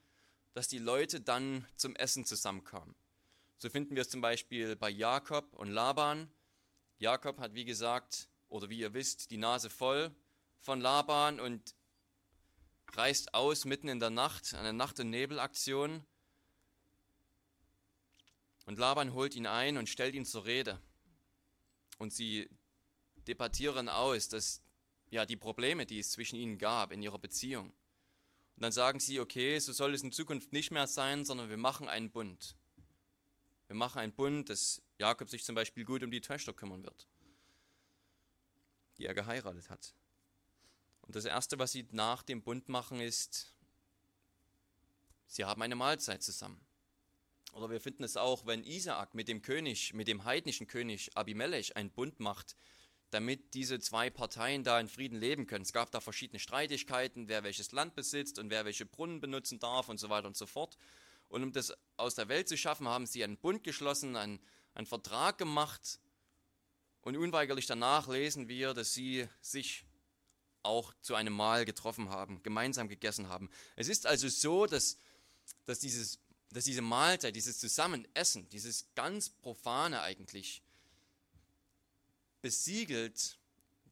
dass 0.54 0.66
die 0.66 0.78
Leute 0.78 1.20
dann 1.20 1.64
zum 1.76 1.94
Essen 1.94 2.24
zusammenkamen. 2.24 2.96
So 3.58 3.70
finden 3.70 3.94
wir 3.94 4.02
es 4.02 4.08
zum 4.08 4.20
Beispiel 4.20 4.74
bei 4.74 4.90
Jakob 4.90 5.54
und 5.54 5.70
Laban. 5.70 6.28
Jakob 6.98 7.38
hat, 7.38 7.54
wie 7.54 7.64
gesagt, 7.64 8.26
oder 8.48 8.68
wie 8.68 8.80
ihr 8.80 8.92
wisst, 8.92 9.30
die 9.30 9.36
Nase 9.36 9.70
voll 9.70 10.12
von 10.58 10.80
Laban 10.80 11.38
und 11.38 11.76
reist 12.94 13.34
aus 13.34 13.66
mitten 13.66 13.86
in 13.86 14.00
der 14.00 14.10
Nacht, 14.10 14.52
eine 14.54 14.72
Nacht- 14.72 14.98
und 14.98 15.10
Nebelaktion. 15.10 16.04
Und 18.64 18.80
Laban 18.80 19.14
holt 19.14 19.36
ihn 19.36 19.46
ein 19.46 19.76
und 19.76 19.88
stellt 19.88 20.16
ihn 20.16 20.24
zur 20.24 20.44
Rede. 20.44 20.80
Und 21.98 22.12
sie 22.12 22.48
debattieren 23.26 23.88
aus, 23.88 24.28
dass 24.28 24.62
ja 25.10 25.26
die 25.26 25.36
Probleme, 25.36 25.86
die 25.86 25.98
es 25.98 26.10
zwischen 26.10 26.36
ihnen 26.36 26.58
gab 26.58 26.92
in 26.92 27.02
ihrer 27.02 27.18
Beziehung. 27.18 27.72
Und 28.56 28.62
dann 28.62 28.72
sagen 28.72 29.00
sie, 29.00 29.20
okay, 29.20 29.58
so 29.58 29.72
soll 29.72 29.94
es 29.94 30.02
in 30.02 30.12
Zukunft 30.12 30.52
nicht 30.52 30.70
mehr 30.70 30.86
sein, 30.86 31.24
sondern 31.24 31.50
wir 31.50 31.56
machen 31.56 31.88
einen 31.88 32.10
Bund. 32.10 32.56
Wir 33.66 33.76
machen 33.76 33.98
einen 33.98 34.12
Bund, 34.12 34.48
dass 34.48 34.80
Jakob 34.98 35.28
sich 35.28 35.44
zum 35.44 35.54
Beispiel 35.54 35.84
gut 35.84 36.02
um 36.02 36.10
die 36.10 36.20
Töchter 36.20 36.52
kümmern 36.52 36.82
wird, 36.84 37.06
die 38.96 39.06
er 39.06 39.14
geheiratet 39.14 39.68
hat. 39.68 39.94
Und 41.02 41.14
das 41.14 41.24
Erste, 41.24 41.58
was 41.58 41.72
sie 41.72 41.86
nach 41.92 42.22
dem 42.22 42.42
Bund 42.42 42.68
machen, 42.68 43.00
ist, 43.00 43.54
sie 45.26 45.44
haben 45.44 45.62
eine 45.62 45.76
Mahlzeit 45.76 46.22
zusammen. 46.22 46.65
Oder 47.56 47.70
wir 47.70 47.80
finden 47.80 48.04
es 48.04 48.18
auch, 48.18 48.44
wenn 48.44 48.64
Isaak 48.64 49.14
mit 49.14 49.28
dem 49.28 49.40
König, 49.40 49.94
mit 49.94 50.08
dem 50.08 50.24
heidnischen 50.24 50.66
König 50.66 51.10
Abimelech 51.16 51.74
einen 51.74 51.90
Bund 51.90 52.20
macht, 52.20 52.54
damit 53.08 53.54
diese 53.54 53.80
zwei 53.80 54.10
Parteien 54.10 54.62
da 54.62 54.78
in 54.78 54.88
Frieden 54.88 55.18
leben 55.18 55.46
können. 55.46 55.62
Es 55.62 55.72
gab 55.72 55.90
da 55.90 56.00
verschiedene 56.00 56.38
Streitigkeiten, 56.38 57.28
wer 57.28 57.44
welches 57.44 57.72
Land 57.72 57.94
besitzt 57.94 58.38
und 58.38 58.50
wer 58.50 58.66
welche 58.66 58.84
Brunnen 58.84 59.20
benutzen 59.20 59.58
darf 59.58 59.88
und 59.88 59.96
so 59.96 60.10
weiter 60.10 60.26
und 60.26 60.36
so 60.36 60.44
fort. 60.44 60.76
Und 61.28 61.42
um 61.42 61.52
das 61.52 61.72
aus 61.96 62.14
der 62.14 62.28
Welt 62.28 62.46
zu 62.46 62.58
schaffen, 62.58 62.88
haben 62.88 63.06
sie 63.06 63.24
einen 63.24 63.38
Bund 63.38 63.64
geschlossen, 63.64 64.16
einen, 64.16 64.38
einen 64.74 64.86
Vertrag 64.86 65.38
gemacht. 65.38 65.98
Und 67.00 67.16
unweigerlich 67.16 67.64
danach 67.64 68.06
lesen 68.06 68.48
wir, 68.48 68.74
dass 68.74 68.92
sie 68.92 69.28
sich 69.40 69.86
auch 70.62 70.92
zu 71.00 71.14
einem 71.14 71.32
Mahl 71.32 71.64
getroffen 71.64 72.10
haben, 72.10 72.42
gemeinsam 72.42 72.88
gegessen 72.88 73.30
haben. 73.30 73.48
Es 73.76 73.88
ist 73.88 74.06
also 74.06 74.28
so, 74.28 74.66
dass, 74.66 74.98
dass, 75.64 75.78
dieses, 75.78 76.18
dass 76.50 76.64
diese 76.64 76.82
Mahlzeit, 76.82 77.34
dieses 77.34 77.58
Zusammenessen, 77.58 78.48
dieses 78.50 78.86
ganz 78.94 79.28
profane 79.28 80.00
eigentlich, 80.00 80.62
besiegelt, 82.42 83.38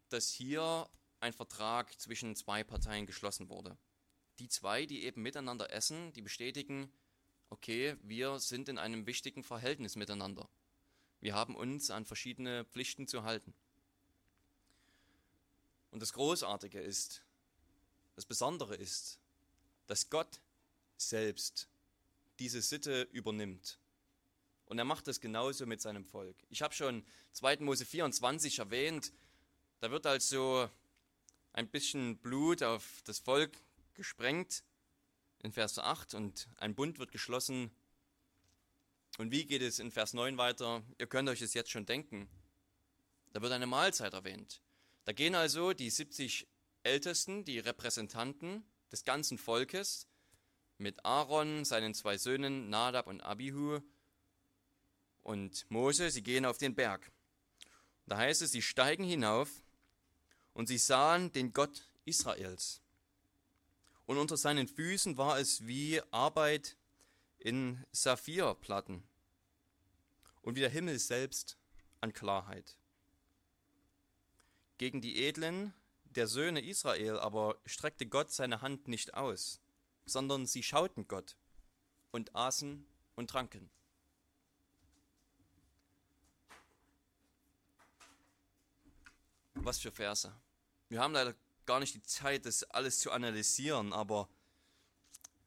dass 0.08 0.30
hier 0.30 0.88
ein 1.20 1.32
Vertrag 1.32 1.98
zwischen 1.98 2.36
zwei 2.36 2.62
Parteien 2.62 3.06
geschlossen 3.06 3.48
wurde. 3.48 3.76
Die 4.38 4.48
zwei, 4.48 4.86
die 4.86 5.04
eben 5.04 5.22
miteinander 5.22 5.72
essen, 5.72 6.12
die 6.12 6.22
bestätigen, 6.22 6.92
okay, 7.50 7.96
wir 8.02 8.38
sind 8.38 8.68
in 8.68 8.78
einem 8.78 9.06
wichtigen 9.06 9.42
Verhältnis 9.42 9.96
miteinander. 9.96 10.48
Wir 11.20 11.34
haben 11.34 11.56
uns 11.56 11.90
an 11.90 12.04
verschiedene 12.04 12.64
Pflichten 12.64 13.06
zu 13.06 13.24
halten. 13.24 13.54
Und 15.90 16.00
das 16.00 16.12
Großartige 16.12 16.80
ist, 16.80 17.22
das 18.16 18.26
Besondere 18.26 18.74
ist, 18.74 19.18
dass 19.86 20.10
Gott 20.10 20.40
selbst 20.96 21.68
diese 22.38 22.62
Sitte 22.62 23.02
übernimmt. 23.12 23.78
Und 24.66 24.78
er 24.78 24.84
macht 24.84 25.06
das 25.06 25.20
genauso 25.20 25.66
mit 25.66 25.80
seinem 25.80 26.04
Volk. 26.04 26.36
Ich 26.48 26.62
habe 26.62 26.74
schon 26.74 27.04
2. 27.32 27.58
Mose 27.58 27.84
24 27.84 28.58
erwähnt, 28.58 29.12
da 29.80 29.90
wird 29.90 30.06
also 30.06 30.68
ein 31.52 31.68
bisschen 31.68 32.18
Blut 32.18 32.62
auf 32.62 33.02
das 33.04 33.18
Volk 33.18 33.52
gesprengt 33.92 34.64
in 35.42 35.52
Vers 35.52 35.78
8 35.78 36.14
und 36.14 36.48
ein 36.56 36.74
Bund 36.74 36.98
wird 36.98 37.12
geschlossen. 37.12 37.70
Und 39.18 39.30
wie 39.30 39.44
geht 39.44 39.62
es 39.62 39.78
in 39.78 39.92
Vers 39.92 40.14
9 40.14 40.38
weiter? 40.38 40.82
Ihr 40.98 41.06
könnt 41.06 41.28
euch 41.28 41.42
es 41.42 41.54
jetzt 41.54 41.70
schon 41.70 41.86
denken. 41.86 42.28
Da 43.32 43.42
wird 43.42 43.52
eine 43.52 43.66
Mahlzeit 43.66 44.14
erwähnt. 44.14 44.62
Da 45.04 45.12
gehen 45.12 45.34
also 45.34 45.72
die 45.72 45.90
70 45.90 46.48
Ältesten, 46.82 47.44
die 47.44 47.58
Repräsentanten 47.58 48.64
des 48.90 49.04
ganzen 49.04 49.38
Volkes, 49.38 50.06
mit 50.78 51.04
Aaron, 51.04 51.64
seinen 51.64 51.94
zwei 51.94 52.18
Söhnen 52.18 52.70
Nadab 52.70 53.06
und 53.06 53.20
Abihu 53.20 53.80
und 55.22 55.70
Mose, 55.70 56.10
sie 56.10 56.22
gehen 56.22 56.44
auf 56.44 56.58
den 56.58 56.74
Berg. 56.74 57.10
Da 58.06 58.18
heißt 58.18 58.42
es, 58.42 58.52
sie 58.52 58.62
steigen 58.62 59.04
hinauf 59.04 59.62
und 60.52 60.66
sie 60.68 60.78
sahen 60.78 61.32
den 61.32 61.52
Gott 61.52 61.88
Israels. 62.04 62.82
Und 64.06 64.18
unter 64.18 64.36
seinen 64.36 64.68
Füßen 64.68 65.16
war 65.16 65.38
es 65.38 65.66
wie 65.66 66.02
Arbeit 66.10 66.76
in 67.38 67.84
Saphirplatten 67.92 69.02
und 70.42 70.56
wie 70.56 70.60
der 70.60 70.70
Himmel 70.70 70.98
selbst 70.98 71.56
an 72.00 72.12
Klarheit. 72.12 72.76
Gegen 74.76 75.00
die 75.00 75.24
Edlen 75.24 75.72
der 76.04 76.26
Söhne 76.26 76.60
Israel 76.60 77.18
aber 77.18 77.56
streckte 77.64 78.06
Gott 78.06 78.30
seine 78.30 78.60
Hand 78.60 78.88
nicht 78.88 79.14
aus, 79.14 79.60
sondern 80.06 80.46
sie 80.46 80.62
schauten 80.62 81.08
Gott 81.08 81.36
und 82.10 82.34
aßen 82.34 82.86
und 83.16 83.30
tranken. 83.30 83.70
Was 89.54 89.78
für 89.78 89.92
Verse. 89.92 90.32
Wir 90.88 91.00
haben 91.00 91.14
leider 91.14 91.34
gar 91.64 91.80
nicht 91.80 91.94
die 91.94 92.02
Zeit, 92.02 92.44
das 92.44 92.64
alles 92.64 92.98
zu 92.98 93.10
analysieren, 93.10 93.92
aber 93.92 94.28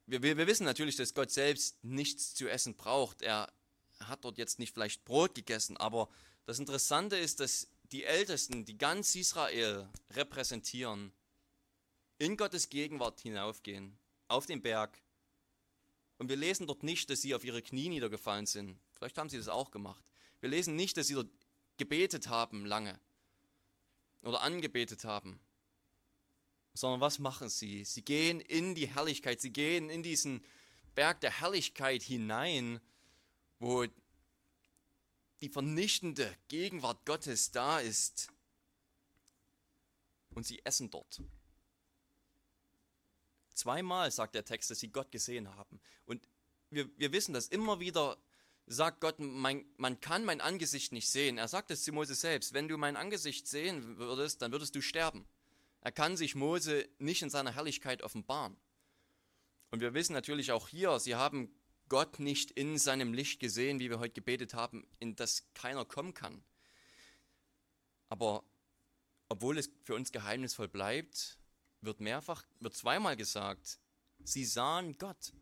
wir, 0.07 0.23
wir, 0.23 0.37
wir 0.37 0.47
wissen 0.47 0.63
natürlich, 0.63 0.95
dass 0.95 1.13
Gott 1.13 1.31
selbst 1.31 1.83
nichts 1.83 2.33
zu 2.33 2.47
essen 2.47 2.75
braucht. 2.75 3.21
Er 3.21 3.51
hat 3.99 4.23
dort 4.23 4.37
jetzt 4.37 4.59
nicht 4.59 4.73
vielleicht 4.73 5.05
Brot 5.05 5.35
gegessen, 5.35 5.77
aber 5.77 6.09
das 6.45 6.59
Interessante 6.59 7.17
ist, 7.17 7.39
dass 7.39 7.67
die 7.91 8.03
Ältesten, 8.03 8.65
die 8.65 8.77
ganz 8.77 9.15
Israel 9.15 9.87
repräsentieren, 10.11 11.11
in 12.17 12.35
Gottes 12.37 12.69
Gegenwart 12.69 13.21
hinaufgehen, 13.21 13.97
auf 14.27 14.45
den 14.45 14.61
Berg. 14.61 15.01
Und 16.17 16.29
wir 16.29 16.35
lesen 16.35 16.67
dort 16.67 16.83
nicht, 16.83 17.09
dass 17.09 17.21
sie 17.21 17.35
auf 17.35 17.43
ihre 17.43 17.61
Knie 17.61 17.89
niedergefallen 17.89 18.45
sind. 18.45 18.79
Vielleicht 18.91 19.17
haben 19.17 19.29
sie 19.29 19.37
das 19.37 19.47
auch 19.47 19.71
gemacht. 19.71 20.03
Wir 20.39 20.49
lesen 20.49 20.75
nicht, 20.75 20.97
dass 20.97 21.07
sie 21.07 21.13
dort 21.13 21.29
gebetet 21.77 22.27
haben 22.27 22.65
lange 22.65 22.99
oder 24.23 24.41
angebetet 24.41 25.03
haben, 25.03 25.39
sondern 26.73 27.01
was 27.01 27.19
machen 27.19 27.49
sie? 27.49 27.83
Sie 27.85 28.03
gehen 28.03 28.39
in 28.39 28.75
die 28.75 28.87
Herrlichkeit, 28.87 29.41
sie 29.41 29.51
gehen 29.51 29.89
in 29.89 30.03
diesen 30.03 30.43
Berg 30.95 31.21
der 31.21 31.39
Herrlichkeit 31.39 32.01
hinein, 32.01 32.79
wo 33.59 33.85
die 35.41 35.49
vernichtende 35.49 36.35
Gegenwart 36.47 37.05
Gottes 37.05 37.51
da 37.51 37.79
ist. 37.79 38.29
Und 40.31 40.45
sie 40.45 40.63
essen 40.65 40.89
dort. 40.89 41.21
Zweimal 43.57 44.11
sagt 44.11 44.35
der 44.35 44.45
Text, 44.45 44.69
dass 44.69 44.79
sie 44.79 44.89
Gott 44.89 45.11
gesehen 45.11 45.55
haben. 45.55 45.79
Und 46.05 46.27
wir, 46.69 46.89
wir 46.97 47.11
wissen 47.11 47.33
das 47.33 47.47
immer 47.47 47.79
wieder 47.79 48.17
sagt 48.67 48.99
Gott, 48.99 49.15
mein, 49.19 49.65
man 49.77 49.99
kann 50.01 50.25
mein 50.25 50.41
Angesicht 50.41 50.91
nicht 50.91 51.09
sehen. 51.09 51.37
Er 51.37 51.47
sagt 51.47 51.71
es 51.71 51.83
zu 51.83 51.93
Mose 51.93 52.15
selbst, 52.15 52.53
wenn 52.53 52.67
du 52.67 52.77
mein 52.77 52.97
Angesicht 52.97 53.47
sehen 53.47 53.97
würdest, 53.97 54.41
dann 54.41 54.51
würdest 54.51 54.75
du 54.75 54.81
sterben. 54.81 55.25
Er 55.81 55.91
kann 55.93 56.17
sich 56.17 56.35
Mose 56.35 56.87
nicht 56.99 57.21
in 57.21 57.29
seiner 57.29 57.55
Herrlichkeit 57.55 58.03
offenbaren. 58.03 58.57
Und 59.71 59.79
wir 59.79 59.93
wissen 59.93 60.13
natürlich 60.13 60.51
auch 60.51 60.67
hier, 60.67 60.99
sie 60.99 61.15
haben 61.15 61.49
Gott 61.87 62.19
nicht 62.19 62.51
in 62.51 62.77
seinem 62.77 63.13
Licht 63.13 63.39
gesehen, 63.39 63.79
wie 63.79 63.89
wir 63.89 63.99
heute 63.99 64.13
gebetet 64.13 64.53
haben, 64.53 64.85
in 64.99 65.15
das 65.15 65.45
keiner 65.53 65.85
kommen 65.85 66.13
kann. 66.13 66.43
Aber 68.09 68.43
obwohl 69.29 69.57
es 69.57 69.69
für 69.83 69.95
uns 69.95 70.11
geheimnisvoll 70.11 70.67
bleibt, 70.67 71.37
wird 71.81 71.99
mehrfach, 71.99 72.43
wird 72.59 72.75
zweimal 72.75 73.15
gesagt, 73.15 73.79
sie 74.23 74.45
sahen 74.45 74.97
Gott. 74.97 75.33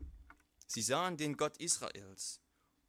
Sie 0.66 0.82
sahen 0.82 1.16
den 1.16 1.36
Gott 1.36 1.56
Israels. 1.58 2.40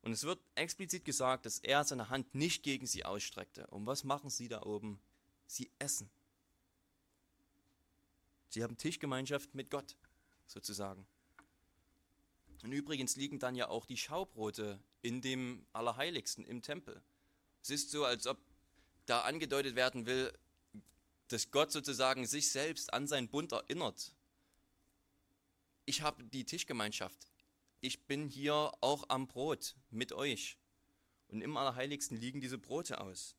Und 0.02 0.12
es 0.14 0.24
wird 0.24 0.40
explizit 0.56 1.06
gesagt, 1.06 1.46
dass 1.46 1.60
er 1.60 1.84
seine 1.84 2.10
Hand 2.10 2.34
nicht 2.34 2.64
gegen 2.64 2.88
sie 2.88 3.06
ausstreckte. 3.06 3.68
Und 3.68 3.86
was 3.86 4.04
machen 4.04 4.30
sie 4.30 4.48
da 4.48 4.64
oben? 4.64 5.00
Sie 5.48 5.72
essen. 5.80 6.10
Sie 8.50 8.64
haben 8.64 8.78
Tischgemeinschaft 8.78 9.54
mit 9.54 9.70
Gott, 9.70 9.96
sozusagen. 10.48 11.06
Und 12.64 12.72
übrigens 12.72 13.16
liegen 13.16 13.40
dann 13.40 13.56
ja 13.56 13.68
auch 13.68 13.86
die 13.86 13.98
Schaubrote 13.98 14.80
in 15.02 15.22
dem 15.22 15.66
Allerheiligsten, 15.74 16.46
im 16.46 16.62
Tempel. 16.62 17.02
Es 17.62 17.70
ist 17.70 17.92
so, 17.92 18.06
als 18.06 18.28
ob 18.28 18.38
da 19.06 19.22
angedeutet 19.22 19.76
werden 19.76 20.06
will, 20.06 20.34
dass 21.28 21.52
Gott 21.52 21.72
sozusagen 21.72 22.26
sich 22.26 22.52
selbst 22.52 22.94
an 22.94 23.08
seinen 23.08 23.30
Bund 23.30 23.52
erinnert. 23.52 24.14
Ich 25.86 26.02
habe 26.02 26.24
die 26.24 26.46
Tischgemeinschaft 26.46 27.28
ich 27.82 28.06
bin 28.06 28.28
hier 28.28 28.72
auch 28.82 29.06
am 29.10 29.28
Brot 29.28 29.76
mit 29.90 30.12
euch. 30.12 30.58
Und 31.28 31.42
im 31.42 31.58
Allerheiligsten 31.58 32.18
liegen 32.18 32.42
diese 32.42 32.58
Brote 32.58 33.02
aus. 33.02 33.36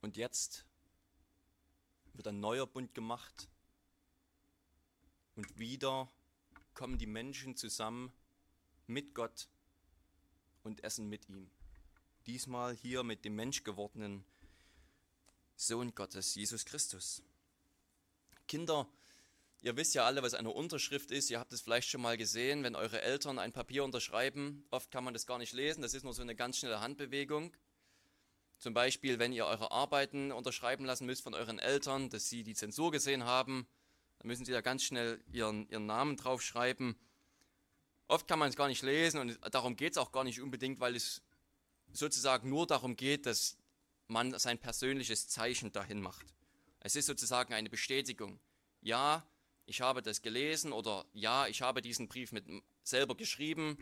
Und 0.00 0.16
jetzt 0.16 0.64
wird 2.14 2.28
ein 2.28 2.40
neuer 2.40 2.66
Bund 2.66 2.94
gemacht. 2.94 3.48
Und 5.34 5.58
wieder 5.58 6.10
kommen 6.74 6.96
die 6.96 7.06
Menschen 7.06 7.56
zusammen 7.56 8.12
mit 8.86 9.14
Gott 9.14 9.48
und 10.66 10.84
essen 10.84 11.08
mit 11.08 11.28
ihm. 11.28 11.48
Diesmal 12.26 12.74
hier 12.74 13.02
mit 13.04 13.24
dem 13.24 13.36
Menschgewordenen 13.36 14.24
Sohn 15.54 15.94
Gottes, 15.94 16.34
Jesus 16.34 16.66
Christus. 16.66 17.22
Kinder, 18.46 18.88
ihr 19.62 19.76
wisst 19.76 19.94
ja 19.94 20.04
alle, 20.04 20.22
was 20.22 20.34
eine 20.34 20.50
Unterschrift 20.50 21.10
ist. 21.10 21.30
Ihr 21.30 21.38
habt 21.38 21.52
es 21.52 21.62
vielleicht 21.62 21.88
schon 21.88 22.02
mal 22.02 22.16
gesehen, 22.16 22.62
wenn 22.62 22.74
eure 22.74 23.00
Eltern 23.00 23.38
ein 23.38 23.52
Papier 23.52 23.84
unterschreiben. 23.84 24.66
Oft 24.70 24.90
kann 24.90 25.04
man 25.04 25.14
das 25.14 25.26
gar 25.26 25.38
nicht 25.38 25.52
lesen. 25.52 25.82
Das 25.82 25.94
ist 25.94 26.02
nur 26.02 26.12
so 26.12 26.22
eine 26.22 26.34
ganz 26.34 26.58
schnelle 26.58 26.80
Handbewegung. 26.80 27.56
Zum 28.58 28.74
Beispiel, 28.74 29.18
wenn 29.18 29.32
ihr 29.32 29.46
eure 29.46 29.70
Arbeiten 29.70 30.32
unterschreiben 30.32 30.84
lassen 30.84 31.06
müsst 31.06 31.22
von 31.22 31.34
euren 31.34 31.58
Eltern, 31.58 32.10
dass 32.10 32.28
sie 32.28 32.42
die 32.42 32.54
Zensur 32.54 32.90
gesehen 32.90 33.24
haben, 33.24 33.66
dann 34.18 34.28
müssen 34.28 34.44
sie 34.44 34.52
da 34.52 34.62
ganz 34.62 34.82
schnell 34.82 35.22
ihren, 35.30 35.68
ihren 35.68 35.86
Namen 35.86 36.16
draufschreiben. 36.16 36.96
Oft 38.08 38.28
kann 38.28 38.38
man 38.38 38.48
es 38.48 38.56
gar 38.56 38.68
nicht 38.68 38.82
lesen 38.82 39.20
und 39.20 39.38
darum 39.52 39.76
geht 39.76 39.92
es 39.92 39.98
auch 39.98 40.12
gar 40.12 40.24
nicht 40.24 40.40
unbedingt, 40.40 40.78
weil 40.78 40.94
es 40.94 41.22
sozusagen 41.92 42.48
nur 42.48 42.66
darum 42.66 42.96
geht, 42.96 43.26
dass 43.26 43.56
man 44.06 44.38
sein 44.38 44.58
persönliches 44.58 45.28
Zeichen 45.28 45.72
dahin 45.72 46.00
macht. 46.00 46.34
Es 46.80 46.94
ist 46.94 47.06
sozusagen 47.06 47.52
eine 47.52 47.68
Bestätigung. 47.68 48.38
Ja, 48.80 49.26
ich 49.66 49.80
habe 49.80 50.02
das 50.02 50.22
gelesen 50.22 50.72
oder 50.72 51.04
ja, 51.12 51.48
ich 51.48 51.62
habe 51.62 51.82
diesen 51.82 52.06
Brief 52.06 52.30
mit 52.30 52.44
selber 52.84 53.16
geschrieben. 53.16 53.76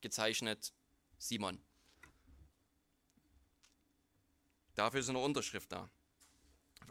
gezeichnet 0.00 0.72
Simon. 1.18 1.60
Dafür 4.74 5.00
ist 5.00 5.08
eine 5.08 5.18
Unterschrift 5.18 5.70
da. 5.70 5.90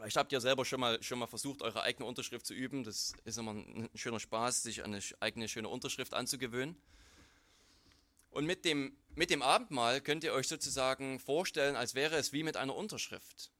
Vielleicht 0.02 0.16
habt 0.16 0.32
ihr 0.32 0.40
selber 0.40 0.64
schon 0.64 0.80
mal, 0.80 1.00
schon 1.00 1.20
mal 1.20 1.28
versucht, 1.28 1.62
eure 1.62 1.82
eigene 1.82 2.06
Unterschrift 2.06 2.44
zu 2.44 2.54
üben. 2.54 2.82
Das 2.82 3.12
ist 3.22 3.38
immer 3.38 3.52
ein 3.52 3.88
schöner 3.94 4.18
Spaß, 4.18 4.64
sich 4.64 4.82
eine 4.82 4.98
eigene 5.20 5.46
schöne 5.46 5.68
Unterschrift 5.68 6.12
anzugewöhnen. 6.12 6.74
Und 8.30 8.44
mit 8.44 8.64
dem, 8.64 8.96
mit 9.14 9.30
dem 9.30 9.42
Abendmahl 9.42 10.00
könnt 10.00 10.24
ihr 10.24 10.32
euch 10.32 10.48
sozusagen 10.48 11.20
vorstellen, 11.20 11.76
als 11.76 11.94
wäre 11.94 12.16
es 12.16 12.32
wie 12.32 12.42
mit 12.42 12.56
einer 12.56 12.74
Unterschrift. 12.74 13.52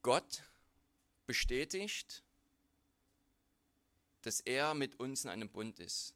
Gott 0.00 0.44
bestätigt, 1.26 2.22
dass 4.22 4.40
er 4.40 4.72
mit 4.72 4.98
uns 4.98 5.24
in 5.24 5.30
einem 5.30 5.50
Bund 5.50 5.78
ist. 5.78 6.14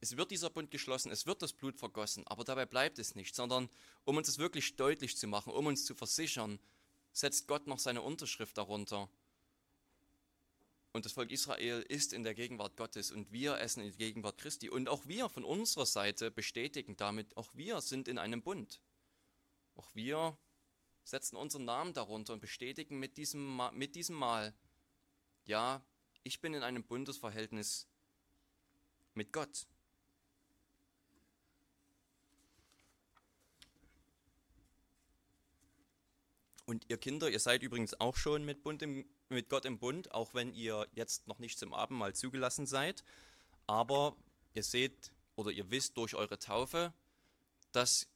Es 0.00 0.16
wird 0.16 0.30
dieser 0.30 0.50
Bund 0.50 0.70
geschlossen, 0.70 1.10
es 1.10 1.26
wird 1.26 1.42
das 1.42 1.52
Blut 1.52 1.78
vergossen, 1.78 2.26
aber 2.26 2.44
dabei 2.44 2.66
bleibt 2.66 2.98
es 2.98 3.14
nicht, 3.14 3.34
sondern 3.34 3.70
um 4.04 4.16
uns 4.16 4.28
es 4.28 4.38
wirklich 4.38 4.76
deutlich 4.76 5.16
zu 5.16 5.26
machen, 5.26 5.52
um 5.52 5.66
uns 5.66 5.84
zu 5.84 5.94
versichern, 5.94 6.58
setzt 7.12 7.48
Gott 7.48 7.66
noch 7.66 7.78
seine 7.78 8.02
Unterschrift 8.02 8.58
darunter. 8.58 9.08
Und 10.92 11.04
das 11.04 11.12
Volk 11.12 11.30
Israel 11.30 11.82
ist 11.82 12.12
in 12.12 12.22
der 12.22 12.34
Gegenwart 12.34 12.76
Gottes 12.76 13.10
und 13.10 13.30
wir 13.30 13.58
essen 13.58 13.80
in 13.80 13.88
der 13.88 13.98
Gegenwart 13.98 14.38
Christi. 14.38 14.70
Und 14.70 14.88
auch 14.88 15.06
wir 15.06 15.28
von 15.28 15.44
unserer 15.44 15.84
Seite 15.84 16.30
bestätigen 16.30 16.96
damit, 16.96 17.36
auch 17.36 17.50
wir 17.54 17.80
sind 17.82 18.08
in 18.08 18.16
einem 18.16 18.42
Bund. 18.42 18.80
Auch 19.74 19.94
wir 19.94 20.38
setzen 21.04 21.36
unseren 21.36 21.66
Namen 21.66 21.92
darunter 21.92 22.32
und 22.32 22.40
bestätigen 22.40 22.98
mit 22.98 23.16
diesem, 23.16 23.60
mit 23.74 23.94
diesem 23.94 24.16
Mal, 24.16 24.54
ja, 25.44 25.84
ich 26.22 26.40
bin 26.40 26.54
in 26.54 26.62
einem 26.62 26.82
Bundesverhältnis 26.82 27.86
mit 29.14 29.32
Gott. 29.32 29.66
Und 36.76 36.84
ihr 36.90 36.98
Kinder, 36.98 37.30
ihr 37.30 37.40
seid 37.40 37.62
übrigens 37.62 37.98
auch 38.00 38.16
schon 38.16 38.44
mit, 38.44 38.62
Bund 38.62 38.82
im, 38.82 39.06
mit 39.30 39.48
Gott 39.48 39.64
im 39.64 39.78
Bund, 39.78 40.12
auch 40.12 40.34
wenn 40.34 40.52
ihr 40.52 40.86
jetzt 40.92 41.26
noch 41.26 41.38
nicht 41.38 41.58
zum 41.58 41.72
Abendmahl 41.72 42.14
zugelassen 42.14 42.66
seid. 42.66 43.02
Aber 43.66 44.14
ihr 44.52 44.62
seht 44.62 45.10
oder 45.36 45.50
ihr 45.50 45.70
wisst 45.70 45.96
durch 45.96 46.14
eure 46.14 46.38
Taufe, 46.38 46.92
dass 47.72 48.08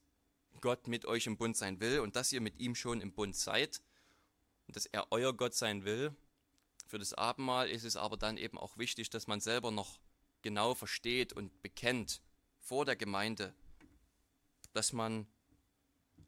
Gott 0.59 0.87
mit 0.87 1.05
euch 1.05 1.25
im 1.25 1.37
Bund 1.37 1.57
sein 1.57 1.79
will 1.79 2.01
und 2.01 2.15
dass 2.15 2.31
ihr 2.31 2.39
mit 2.39 2.59
ihm 2.59 2.75
schon 2.75 3.01
im 3.01 3.13
Bund 3.13 3.35
seid 3.35 3.81
und 4.67 4.75
dass 4.75 4.85
er 4.85 5.11
euer 5.11 5.35
Gott 5.35 5.55
sein 5.55 5.83
will. 5.83 6.15
Für 6.85 6.99
das 6.99 7.15
Abendmahl 7.15 7.67
ist 7.67 7.83
es 7.83 7.95
aber 7.95 8.15
dann 8.15 8.37
eben 8.37 8.59
auch 8.59 8.77
wichtig, 8.77 9.09
dass 9.09 9.25
man 9.25 9.41
selber 9.41 9.71
noch 9.71 9.99
genau 10.43 10.75
versteht 10.75 11.33
und 11.33 11.63
bekennt 11.63 12.21
vor 12.59 12.85
der 12.85 12.95
Gemeinde, 12.95 13.55
dass 14.73 14.93
man 14.93 15.25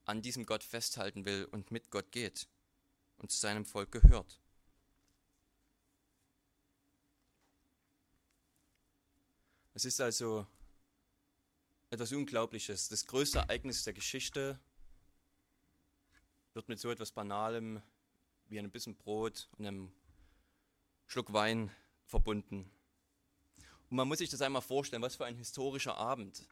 an 0.06 0.22
diesem 0.22 0.46
Gott 0.46 0.64
festhalten 0.64 1.26
will 1.26 1.46
und 1.46 1.72
mit 1.72 1.90
Gott 1.90 2.12
geht 2.12 2.48
und 3.18 3.32
zu 3.32 3.38
seinem 3.38 3.66
Volk 3.66 3.92
gehört. 3.92 4.40
Es 9.74 9.86
ist 9.86 10.00
also 10.02 10.46
etwas 11.90 12.12
Unglaubliches. 12.12 12.90
Das 12.90 13.06
größte 13.06 13.40
Ereignis 13.40 13.84
der 13.84 13.94
Geschichte 13.94 14.60
wird 16.54 16.70
mit 16.70 16.80
so 16.80 16.92
etwas 16.92 17.12
Banalem 17.12 17.82
wie 18.50 18.60
einem 18.60 18.72
Bissen 18.72 18.96
Brot 18.96 19.50
und 19.58 19.66
einem 19.66 19.92
Schluck 21.08 21.34
Wein 21.34 21.72
verbunden. 22.06 22.70
Und 23.90 23.98
man 23.98 24.08
muss 24.08 24.20
sich 24.20 24.30
das 24.30 24.42
einmal 24.42 24.62
vorstellen, 24.62 25.02
was 25.02 25.16
für 25.16 25.26
ein 25.26 25.36
historischer 25.36 25.98
Abend 25.98 26.48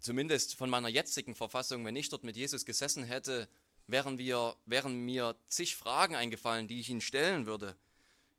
zumindest 0.00 0.54
von 0.54 0.70
meiner 0.70 0.88
jetzigen 0.88 1.34
Verfassung, 1.34 1.84
wenn 1.84 1.96
ich 1.96 2.08
dort 2.08 2.24
mit 2.24 2.36
Jesus 2.36 2.64
gesessen 2.64 3.04
hätte, 3.04 3.48
wären, 3.86 4.18
wir, 4.18 4.56
wären 4.66 5.04
mir 5.04 5.36
zig 5.48 5.76
Fragen 5.76 6.14
eingefallen, 6.14 6.68
die 6.68 6.80
ich 6.80 6.90
ihn 6.90 7.00
stellen 7.00 7.46
würde. 7.46 7.76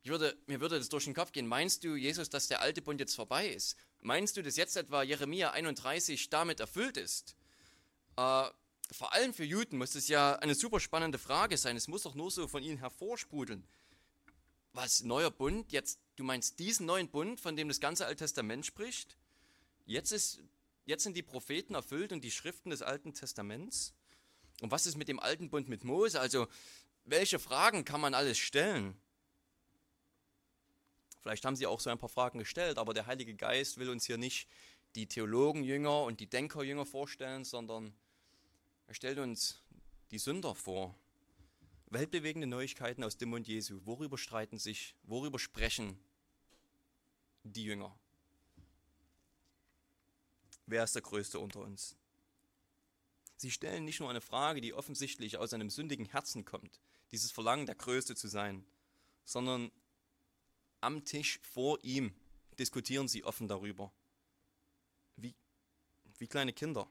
Ich 0.03 0.09
würde. 0.09 0.37
Mir 0.47 0.61
würde 0.61 0.77
das 0.77 0.89
durch 0.89 1.05
den 1.05 1.13
Kopf 1.13 1.31
gehen. 1.31 1.47
Meinst 1.47 1.83
du, 1.83 1.95
Jesus, 1.95 2.29
dass 2.29 2.47
der 2.47 2.61
alte 2.61 2.81
Bund 2.81 2.99
jetzt 2.99 3.15
vorbei 3.15 3.49
ist? 3.49 3.75
Meinst 4.01 4.37
du, 4.37 4.43
dass 4.43 4.55
jetzt 4.55 4.77
etwa 4.77 5.03
Jeremia 5.03 5.51
31 5.51 6.29
damit 6.29 6.59
erfüllt 6.59 6.97
ist? 6.97 7.35
Äh, 8.15 8.49
vor 8.91 9.13
allem 9.13 9.33
für 9.33 9.43
Juden 9.43 9.77
muss 9.77 9.95
es 9.95 10.07
ja 10.07 10.35
eine 10.37 10.55
super 10.55 10.79
spannende 10.79 11.17
Frage 11.17 11.57
sein. 11.57 11.75
Es 11.75 11.87
muss 11.87 12.03
doch 12.03 12.15
nur 12.15 12.31
so 12.31 12.47
von 12.47 12.63
ihnen 12.63 12.77
hervorsprudeln. 12.77 13.67
Was, 14.71 15.03
neuer 15.03 15.31
Bund? 15.31 15.71
Jetzt, 15.71 15.99
du 16.15 16.23
meinst 16.23 16.59
diesen 16.59 16.85
neuen 16.85 17.09
Bund, 17.09 17.41
von 17.41 17.55
dem 17.55 17.67
das 17.67 17.79
ganze 17.79 18.05
Alte 18.05 18.23
Testament 18.23 18.65
spricht? 18.65 19.17
Jetzt 19.85 20.11
ist 20.11 20.39
Jetzt 20.87 21.03
sind 21.03 21.17
die 21.17 21.21
Propheten 21.21 21.75
erfüllt 21.75 22.13
und 22.13 22.23
die 22.23 22.31
Schriften 22.31 22.69
des 22.69 22.81
Alten 22.81 23.13
Testaments. 23.13 23.93
Und 24.61 24.71
was 24.71 24.85
ist 24.85 24.95
mit 24.95 25.09
dem 25.09 25.19
alten 25.19 25.49
Bund 25.49 25.67
mit 25.67 25.83
Mose? 25.83 26.17
Also, 26.17 26.47
welche 27.03 27.39
Fragen 27.39 27.83
kann 27.83 27.99
man 27.99 28.13
alles 28.13 28.37
stellen? 28.37 28.97
Vielleicht 31.21 31.43
haben 31.43 31.57
sie 31.57 31.67
auch 31.67 31.81
so 31.81 31.89
ein 31.89 31.97
paar 31.97 32.07
Fragen 32.07 32.39
gestellt, 32.39 32.77
aber 32.77 32.93
der 32.93 33.05
Heilige 33.05 33.35
Geist 33.35 33.77
will 33.77 33.89
uns 33.89 34.05
hier 34.05 34.17
nicht 34.17 34.47
die 34.95 35.07
Theologenjünger 35.07 36.03
und 36.03 36.21
die 36.21 36.27
Denkerjünger 36.27 36.85
vorstellen, 36.85 37.43
sondern 37.43 37.93
er 38.87 38.93
stellt 38.93 39.19
uns 39.19 39.61
die 40.11 40.19
Sünder 40.19 40.55
vor. 40.55 40.95
Weltbewegende 41.87 42.47
Neuigkeiten 42.47 43.03
aus 43.03 43.17
dem 43.17 43.29
Mund 43.31 43.45
Jesu. 43.45 43.81
Worüber 43.83 44.17
streiten 44.17 44.57
sich, 44.57 44.95
worüber 45.03 45.37
sprechen 45.37 45.99
die 47.43 47.65
Jünger? 47.65 47.93
Wer 50.67 50.83
ist 50.83 50.93
der 50.93 51.01
Größte 51.01 51.39
unter 51.39 51.61
uns? 51.61 51.95
Sie 53.37 53.51
stellen 53.51 53.85
nicht 53.85 53.99
nur 53.99 54.09
eine 54.09 54.21
Frage, 54.21 54.61
die 54.61 54.73
offensichtlich 54.73 55.37
aus 55.37 55.53
einem 55.53 55.69
sündigen 55.69 56.05
Herzen 56.05 56.45
kommt, 56.45 56.79
dieses 57.11 57.31
Verlangen, 57.31 57.65
der 57.65 57.75
Größte 57.75 58.15
zu 58.15 58.27
sein, 58.27 58.65
sondern 59.25 59.71
am 60.81 61.05
Tisch 61.05 61.39
vor 61.41 61.79
ihm 61.83 62.13
diskutieren 62.59 63.07
sie 63.07 63.23
offen 63.23 63.47
darüber. 63.47 63.91
Wie, 65.15 65.35
wie 66.17 66.27
kleine 66.27 66.53
Kinder. 66.53 66.89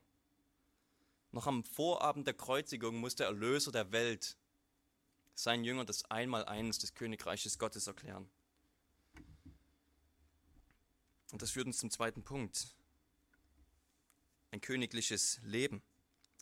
Noch 1.32 1.46
am 1.46 1.64
Vorabend 1.64 2.26
der 2.26 2.34
Kreuzigung 2.34 2.96
muss 2.96 3.16
der 3.16 3.26
Erlöser 3.26 3.72
der 3.72 3.92
Welt 3.92 4.36
seinen 5.34 5.64
Jüngern 5.64 5.86
das 5.86 6.04
Einmaleins 6.10 6.78
des 6.78 6.94
Königreiches 6.94 7.58
Gottes 7.58 7.86
erklären. 7.86 8.28
Und 11.32 11.42
das 11.42 11.50
führt 11.50 11.66
uns 11.66 11.78
zum 11.78 11.90
zweiten 11.90 12.22
Punkt 12.22 12.75
ein 14.56 14.60
königliches 14.62 15.38
Leben. 15.42 15.82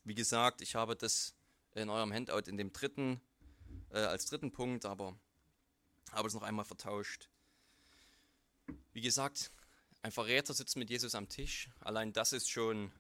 Wie 0.05 0.15
gesagt, 0.15 0.61
ich 0.61 0.77
habe 0.77 0.95
das 0.95 1.35
in 1.75 1.91
eurem 1.91 2.13
Handout 2.13 2.49
in 2.49 2.57
dem 2.57 2.73
dritten, 2.73 3.21
äh, 3.91 3.99
als 3.99 4.27
dritten 4.27 4.53
Punkt, 4.53 4.87
aber 4.87 5.19
habe 6.13 6.29
es 6.29 6.35
noch 6.35 6.43
einmal 6.43 6.65
vertauscht. 6.65 7.29
Wie 8.93 9.01
gesagt, 9.01 9.51
ein 10.03 10.13
Verräter 10.13 10.55
sitzt 10.55 10.77
mit 10.77 10.91
Jesus 10.91 11.17
am 11.17 11.29
Tisch. 11.29 11.71
Allein 11.81 12.13
das 12.13 12.33
ist 12.33 12.49
schon 12.49 12.93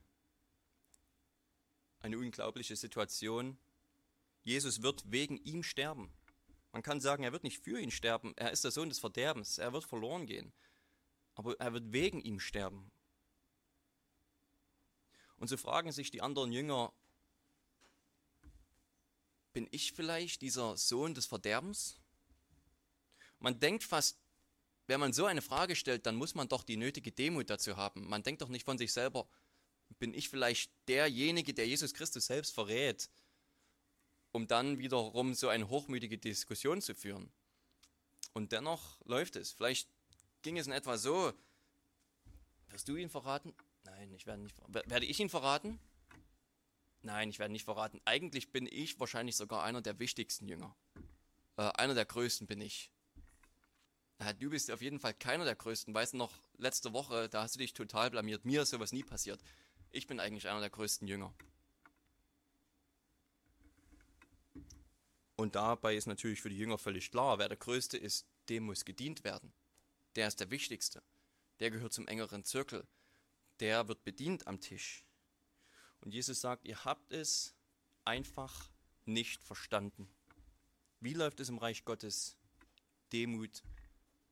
eine 2.01 2.19
unglaubliche 2.19 2.75
Situation. 2.75 3.57
Jesus 4.43 4.83
wird 4.83 5.05
wegen 5.13 5.37
ihm 5.39 5.63
sterben. 5.63 6.13
Man 6.73 6.83
kann 6.83 7.01
sagen, 7.01 7.23
er 7.23 7.33
wird 7.33 7.45
nicht 7.45 7.63
für 7.63 7.79
ihn 7.79 7.93
sterben. 7.93 8.33
Er 8.37 8.51
ist 8.51 8.65
der 8.65 8.73
Sohn 8.73 8.89
des 8.89 8.99
Verderbens. 8.99 9.59
Er 9.59 9.73
wird 9.73 9.85
verloren 9.85 10.27
gehen. 10.27 10.53
Aber 11.37 11.59
er 11.61 11.73
wird 11.73 11.93
wegen 11.93 12.21
ihm 12.21 12.41
sterben. 12.41 12.91
Und 15.39 15.49
so 15.49 15.57
fragen 15.57 15.93
sich 15.93 16.11
die 16.11 16.23
anderen 16.23 16.53
Jünger, 16.53 16.93
bin 19.53 19.69
ich 19.71 19.93
vielleicht 19.93 20.43
dieser 20.43 20.77
Sohn 20.77 21.15
des 21.15 21.27
Verderbens? 21.27 22.01
Man 23.39 23.61
denkt 23.61 23.85
fast, 23.85 24.19
wenn 24.87 25.01
man 25.01 25.13
so 25.13 25.25
eine 25.27 25.43
Frage 25.43 25.77
stellt, 25.77 26.07
dann 26.07 26.17
muss 26.17 26.35
man 26.35 26.49
doch 26.49 26.63
die 26.63 26.77
nötige 26.77 27.13
Demut 27.13 27.49
dazu 27.49 27.77
haben. 27.77 28.07
Man 28.09 28.23
denkt 28.23 28.43
doch 28.43 28.49
nicht 28.49 28.65
von 28.65 28.79
sich 28.79 28.93
selber, 28.93 29.27
bin 29.99 30.13
ich 30.13 30.29
vielleicht 30.29 30.71
derjenige, 30.89 31.55
der 31.55 31.67
Jesus 31.67 31.95
Christus 31.95 32.27
selbst 32.27 32.53
verrät, 32.53 33.09
um 34.33 34.47
dann 34.47 34.79
wiederum 34.79 35.35
so 35.35 35.49
eine 35.49 35.69
hochmütige 35.69 36.19
Diskussion 36.19 36.83
zu 36.83 36.95
führen. 36.95 37.31
Und 38.33 38.53
dennoch 38.53 39.01
läuft 39.05 39.37
es. 39.37 39.53
Vielleicht 39.53 39.89
ging 40.43 40.59
es 40.59 40.67
in 40.67 40.73
etwa 40.73 40.99
so, 40.99 41.33
wirst 42.69 42.89
du 42.89 42.97
ihn 42.97 43.09
verraten? 43.09 43.55
Nein, 43.97 44.13
ich 44.13 44.27
werde 44.27 44.43
nicht. 44.43 44.57
Werde 44.69 45.07
ich 45.07 45.21
ihn 45.21 45.29
verraten? 45.29 45.79
Nein, 47.03 47.31
ich 47.31 47.39
werde 47.39 47.53
nicht 47.53 47.65
verraten. 47.65 48.01
Eigentlich 48.05 48.51
bin 48.51 48.67
ich 48.67 48.99
wahrscheinlich 48.99 49.37
sogar 49.37 49.63
einer 49.63 49.83
der 49.83 49.99
wichtigsten 49.99 50.49
Jünger. 50.49 50.75
Äh, 51.57 51.71
einer 51.75 51.95
der 51.95 52.05
größten 52.05 52.47
bin 52.47 52.61
ich. 52.61 52.91
Äh, 54.19 54.35
du 54.35 54.51
bist 54.51 54.71
auf 54.71 54.83
jeden 54.83 54.99
Fall 54.99 55.15
keiner 55.15 55.45
der 55.45 55.55
größten. 55.55 55.95
Weißt 55.95 56.15
du 56.15 56.17
noch, 56.17 56.33
letzte 56.57 56.93
Woche, 56.93 57.29
da 57.29 57.43
hast 57.43 57.55
du 57.55 57.59
dich 57.59 57.73
total 57.73 58.11
blamiert. 58.11 58.45
Mir 58.45 58.63
ist 58.63 58.71
sowas 58.71 58.93
nie 58.93 59.05
passiert. 59.05 59.41
Ich 59.91 60.07
bin 60.07 60.19
eigentlich 60.19 60.49
einer 60.49 60.61
der 60.61 60.71
größten 60.71 61.07
Jünger. 61.07 61.33
Und 65.37 65.55
dabei 65.55 65.95
ist 65.95 66.07
natürlich 66.07 66.41
für 66.41 66.49
die 66.51 66.59
Jünger 66.59 66.79
völlig 66.79 67.11
klar, 67.11 67.39
wer 67.39 67.49
der 67.49 67.59
Größte 67.59 67.99
ist, 67.99 68.27
dem 68.49 68.65
muss 68.65 68.85
gedient 68.85 69.25
werden. 69.25 69.53
Der 70.17 70.27
ist 70.27 70.41
der 70.41 70.51
Wichtigste. 70.51 71.03
der 71.61 71.71
gehört 71.71 71.93
zum 71.93 72.09
engeren 72.09 72.45
Zirkel, 72.45 72.87
der 73.65 73.89
wird 73.89 74.05
bedient 74.05 74.47
am 74.47 74.61
Tisch. 74.61 75.07
Und 76.03 76.13
Jesus 76.13 76.43
sagt, 76.43 76.67
ihr 76.67 76.85
habt 76.85 77.11
es 77.11 77.55
einfach 78.05 78.71
nicht 79.07 79.43
verstanden. 79.43 80.07
Wie 81.01 81.15
läuft 81.15 81.41
es 81.41 81.49
im 81.49 81.57
Reich 81.57 81.87
Gottes? 81.87 82.37
Demut 83.11 83.63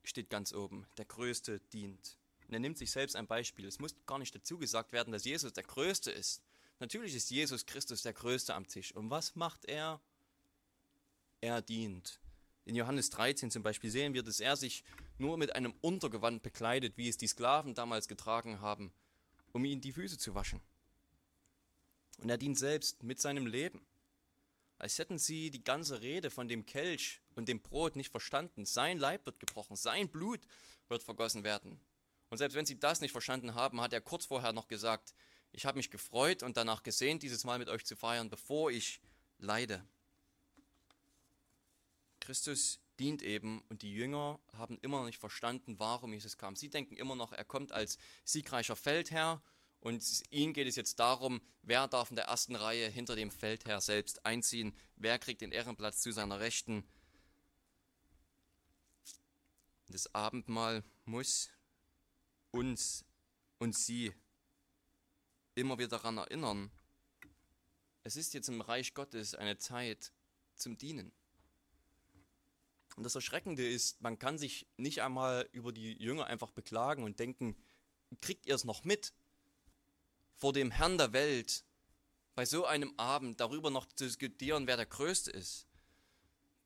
steht 0.05 0.29
ganz 0.29 0.53
oben. 0.53 0.87
Der 0.99 1.07
Größte 1.07 1.61
dient. 1.73 2.19
Und 2.47 2.53
er 2.53 2.61
nimmt 2.61 2.77
sich 2.77 2.91
selbst 2.91 3.17
ein 3.17 3.27
Beispiel. 3.27 3.65
Es 3.65 3.79
muss 3.79 3.97
gar 4.05 4.19
nicht 4.19 4.35
dazu 4.35 4.59
gesagt 4.59 4.93
werden, 4.93 5.15
dass 5.15 5.25
Jesus 5.25 5.55
der 5.55 5.65
Größte 5.65 6.11
ist. 6.11 6.43
Natürlich 6.79 7.15
ist 7.15 7.31
Jesus 7.31 7.65
Christus 7.65 8.03
der 8.03 8.13
Größte 8.13 8.53
am 8.53 8.67
Tisch. 8.67 8.95
Und 8.95 9.09
was 9.09 9.35
macht 9.35 9.65
er? 9.65 10.03
Er 11.41 11.63
dient. 11.63 12.21
In 12.67 12.75
Johannes 12.75 13.09
13 13.09 13.51
zum 13.51 13.63
Beispiel 13.63 13.91
sehen 13.91 14.13
wir, 14.13 14.23
dass 14.23 14.41
er 14.41 14.59
sich 14.59 14.85
nur 15.17 15.39
mit 15.39 15.55
einem 15.55 15.73
Untergewand 15.81 16.43
bekleidet, 16.43 16.99
wie 16.99 17.09
es 17.09 17.17
die 17.17 17.29
Sklaven 17.29 17.75
damals 17.75 18.09
getragen 18.09 18.61
haben, 18.61 18.93
um 19.53 19.65
ihnen 19.65 19.81
die 19.81 19.93
Füße 19.93 20.19
zu 20.19 20.35
waschen. 20.35 20.61
Und 22.19 22.31
er 22.31 22.39
dient 22.39 22.59
selbst 22.59 23.03
mit 23.03 23.21
seinem 23.21 23.47
Leben. 23.47 23.85
Als 24.79 24.99
hätten 24.99 25.19
sie 25.19 25.51
die 25.51 25.63
ganze 25.63 26.01
Rede 26.01 26.31
von 26.31 26.49
dem 26.49 26.67
Kelch 26.67 27.21
und 27.35 27.49
dem 27.49 27.61
Brot 27.61 27.97
nicht 27.97 28.11
verstanden. 28.11 28.65
Sein 28.65 28.99
Leib 28.99 29.27
wird 29.27 29.39
gebrochen, 29.39 29.77
sein 29.77 30.09
Blut 30.09 30.41
wird 30.89 31.03
vergossen 31.03 31.45
werden. 31.45 31.81
Und 32.31 32.39
selbst 32.39 32.55
wenn 32.55 32.67
sie 32.67 32.79
das 32.79 33.01
nicht 33.01 33.13
verstanden 33.13 33.55
haben, 33.55 33.81
hat 33.81 33.93
er 33.93 34.01
kurz 34.01 34.27
vorher 34.27 34.53
noch 34.53 34.67
gesagt, 34.67 35.15
ich 35.53 35.67
habe 35.67 35.77
mich 35.77 35.91
gefreut 35.91 36.43
und 36.43 36.57
danach 36.57 36.83
gesehnt, 36.83 37.23
dieses 37.23 37.45
Mal 37.45 37.59
mit 37.59 37.69
euch 37.69 37.85
zu 37.85 37.95
feiern, 37.95 38.31
bevor 38.31 38.71
ich 38.71 39.01
leide. 39.39 39.85
Christus 42.21 42.81
dient 42.99 43.23
eben 43.23 43.63
und 43.69 43.83
die 43.83 43.93
Jünger 43.93 44.39
haben 44.53 44.79
immer 44.83 44.99
noch 44.99 45.07
nicht 45.07 45.19
verstanden, 45.19 45.79
warum 45.79 46.13
Jesus 46.13 46.37
kam. 46.37 46.57
Sie 46.57 46.71
denken 46.71 46.97
immer 46.97 47.17
noch, 47.17 47.33
er 47.33 47.45
kommt 47.45 47.73
als 47.73 47.99
siegreicher 48.25 48.77
Feldherr 48.77 49.43
und 49.81 50.05
ihnen 50.31 50.53
geht 50.53 50.69
es 50.69 50.77
jetzt 50.77 51.01
darum, 51.01 51.41
wer 51.63 51.89
darf 51.89 52.11
in 52.11 52.17
der 52.17 52.27
ersten 52.27 52.55
Reihe 52.55 52.89
hinter 52.89 53.17
dem 53.17 53.31
Feldherr 53.31 53.81
selbst 53.81 54.25
einziehen, 54.25 54.77
wer 54.97 55.19
kriegt 55.19 55.41
den 55.41 55.53
Ehrenplatz 55.53 56.01
zu 56.01 56.13
seiner 56.13 56.39
Rechten. 56.39 56.85
Das 59.89 60.15
Abendmahl 60.15 60.85
muss 61.05 61.51
uns 62.53 63.05
und 63.59 63.77
sie 63.77 64.13
immer 65.55 65.79
wieder 65.79 65.89
daran 65.89 66.19
erinnern, 66.19 66.71
es 68.05 68.17
ist 68.17 68.35
jetzt 68.35 68.49
im 68.49 68.61
Reich 68.61 68.95
Gottes 68.95 69.35
eine 69.35 69.59
Zeit 69.59 70.13
zum 70.55 70.77
Dienen. 70.77 71.13
Und 72.97 73.05
das 73.05 73.15
Erschreckende 73.15 73.67
ist, 73.67 74.01
man 74.03 74.19
kann 74.19 74.39
sich 74.39 74.67
nicht 74.77 75.03
einmal 75.03 75.49
über 75.53 75.73
die 75.73 75.93
Jünger 76.03 76.27
einfach 76.27 76.51
beklagen 76.51 77.05
und 77.05 77.19
denken, 77.19 77.57
kriegt 78.21 78.47
ihr 78.47 78.55
es 78.55 78.65
noch 78.65 78.85
mit? 78.85 79.13
Vor 80.37 80.53
dem 80.53 80.71
Herrn 80.71 80.99
der 80.99 81.13
Welt, 81.13 81.65
bei 82.35 82.45
so 82.45 82.65
einem 82.65 82.93
Abend 82.99 83.41
darüber 83.41 83.71
noch 83.71 83.87
zu 83.87 84.05
diskutieren, 84.05 84.67
wer 84.67 84.77
der 84.77 84.87
Größte 84.87 85.31
ist. 85.31 85.67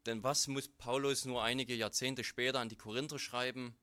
Denn 0.07 0.23
was 0.23 0.47
muss 0.47 0.69
Paulus 0.69 1.25
nur 1.25 1.43
einige 1.43 1.75
Jahrzehnte 1.75 2.23
später 2.23 2.61
an 2.61 2.69
die 2.69 2.77
Korinther 2.77 3.19
schreiben? 3.19 3.77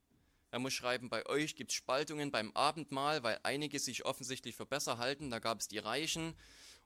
Er 0.52 0.60
muss 0.60 0.74
schreiben, 0.74 1.10
bei 1.10 1.26
euch 1.26 1.56
gibt 1.56 1.72
es 1.72 1.76
Spaltungen 1.76 2.32
beim 2.32 2.52
Abendmahl, 2.52 3.24
weil 3.24 3.40
einige 3.44 3.80
sich 3.80 4.06
offensichtlich 4.06 4.56
für 4.56 4.66
besser 4.66 4.98
halten. 4.98 5.32
Da 5.32 5.40
gab 5.40 5.60
es 5.60 5.68
die 5.68 5.80
Reichen 5.80 6.36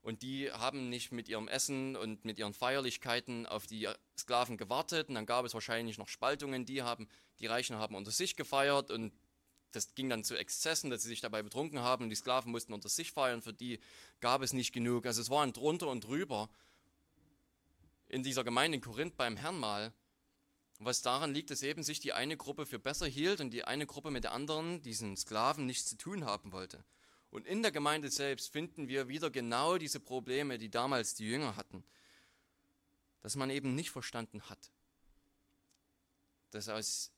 und 0.01 0.21
die 0.21 0.51
haben 0.51 0.89
nicht 0.89 1.11
mit 1.11 1.27
ihrem 1.27 1.47
Essen 1.47 1.95
und 1.95 2.23
mit 2.23 2.39
ihren 2.39 2.53
Feierlichkeiten 2.53 3.45
auf 3.45 3.67
die 3.67 3.89
Sklaven 4.17 4.57
gewartet. 4.57 5.09
Und 5.09 5.15
dann 5.15 5.25
gab 5.25 5.45
es 5.45 5.53
wahrscheinlich 5.53 5.97
noch 5.97 6.07
Spaltungen. 6.07 6.65
Die, 6.65 6.81
haben, 6.81 7.07
die 7.39 7.47
Reichen 7.47 7.75
haben 7.75 7.95
unter 7.95 8.11
sich 8.11 8.35
gefeiert 8.35 8.89
und 8.91 9.13
das 9.71 9.95
ging 9.95 10.09
dann 10.09 10.23
zu 10.23 10.35
Exzessen, 10.35 10.89
dass 10.89 11.03
sie 11.03 11.09
sich 11.09 11.21
dabei 11.21 11.43
betrunken 11.43 11.79
haben 11.79 12.05
und 12.05 12.09
die 12.09 12.15
Sklaven 12.15 12.51
mussten 12.51 12.73
unter 12.73 12.89
sich 12.89 13.11
feiern. 13.11 13.41
Für 13.41 13.53
die 13.53 13.79
gab 14.21 14.41
es 14.41 14.53
nicht 14.53 14.71
genug. 14.71 15.05
Also 15.05 15.21
es 15.21 15.29
war 15.29 15.43
ein 15.43 15.53
drunter 15.53 15.87
und 15.89 16.05
drüber 16.05 16.49
in 18.07 18.23
dieser 18.23 18.43
Gemeinde 18.43 18.77
in 18.77 18.81
Korinth 18.81 19.17
beim 19.17 19.35
Herrnmal. 19.35 19.93
Was 20.79 21.01
daran 21.01 21.33
liegt, 21.33 21.49
dass 21.49 21.63
eben 21.63 21.83
sich 21.83 21.99
die 21.99 22.13
eine 22.13 22.37
Gruppe 22.37 22.65
für 22.65 22.79
besser 22.79 23.07
hielt 23.07 23.41
und 23.41 23.49
die 23.51 23.63
eine 23.63 23.87
Gruppe 23.87 24.11
mit 24.11 24.23
der 24.23 24.31
anderen, 24.31 24.81
diesen 24.81 25.17
Sklaven, 25.17 25.65
nichts 25.65 25.89
zu 25.89 25.97
tun 25.97 26.23
haben 26.23 26.51
wollte. 26.51 26.83
Und 27.29 27.45
in 27.45 27.61
der 27.61 27.71
Gemeinde 27.71 28.09
selbst 28.09 28.51
finden 28.51 28.87
wir 28.87 29.07
wieder 29.07 29.29
genau 29.29 29.77
diese 29.77 29.99
Probleme, 29.99 30.57
die 30.57 30.69
damals 30.69 31.15
die 31.15 31.27
Jünger 31.27 31.55
hatten. 31.55 31.83
Dass 33.21 33.35
man 33.35 33.49
eben 33.49 33.75
nicht 33.75 33.91
verstanden 33.91 34.41
hat, 34.49 34.71
dass 36.51 36.69
aus 36.69 37.11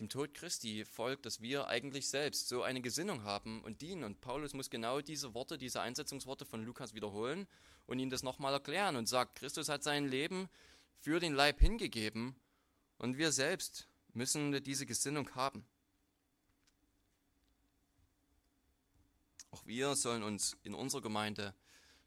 dem 0.00 0.08
Tod 0.08 0.32
Christi 0.32 0.84
folgt, 0.84 1.26
dass 1.26 1.42
wir 1.42 1.68
eigentlich 1.68 2.08
selbst 2.08 2.48
so 2.48 2.62
eine 2.62 2.80
Gesinnung 2.80 3.22
haben 3.22 3.62
und 3.62 3.82
dienen. 3.82 4.02
Und 4.02 4.20
Paulus 4.20 4.54
muss 4.54 4.70
genau 4.70 5.00
diese 5.00 5.34
Worte, 5.34 5.58
diese 5.58 5.82
Einsetzungsworte 5.82 6.46
von 6.46 6.64
Lukas 6.64 6.94
wiederholen 6.94 7.46
und 7.86 7.98
ihnen 7.98 8.10
das 8.10 8.22
nochmal 8.22 8.54
erklären 8.54 8.96
und 8.96 9.08
sagt, 9.08 9.38
Christus 9.38 9.68
hat 9.68 9.82
sein 9.82 10.08
Leben 10.08 10.48
für 11.00 11.20
den 11.20 11.34
Leib 11.34 11.60
hingegeben 11.60 12.34
und 12.96 13.18
wir 13.18 13.30
selbst 13.30 13.88
müssen 14.12 14.62
diese 14.64 14.86
Gesinnung 14.86 15.34
haben. 15.34 15.64
Auch 19.50 19.66
wir 19.66 19.96
sollen 19.96 20.22
uns 20.22 20.56
in 20.62 20.74
unserer 20.74 21.02
Gemeinde 21.02 21.54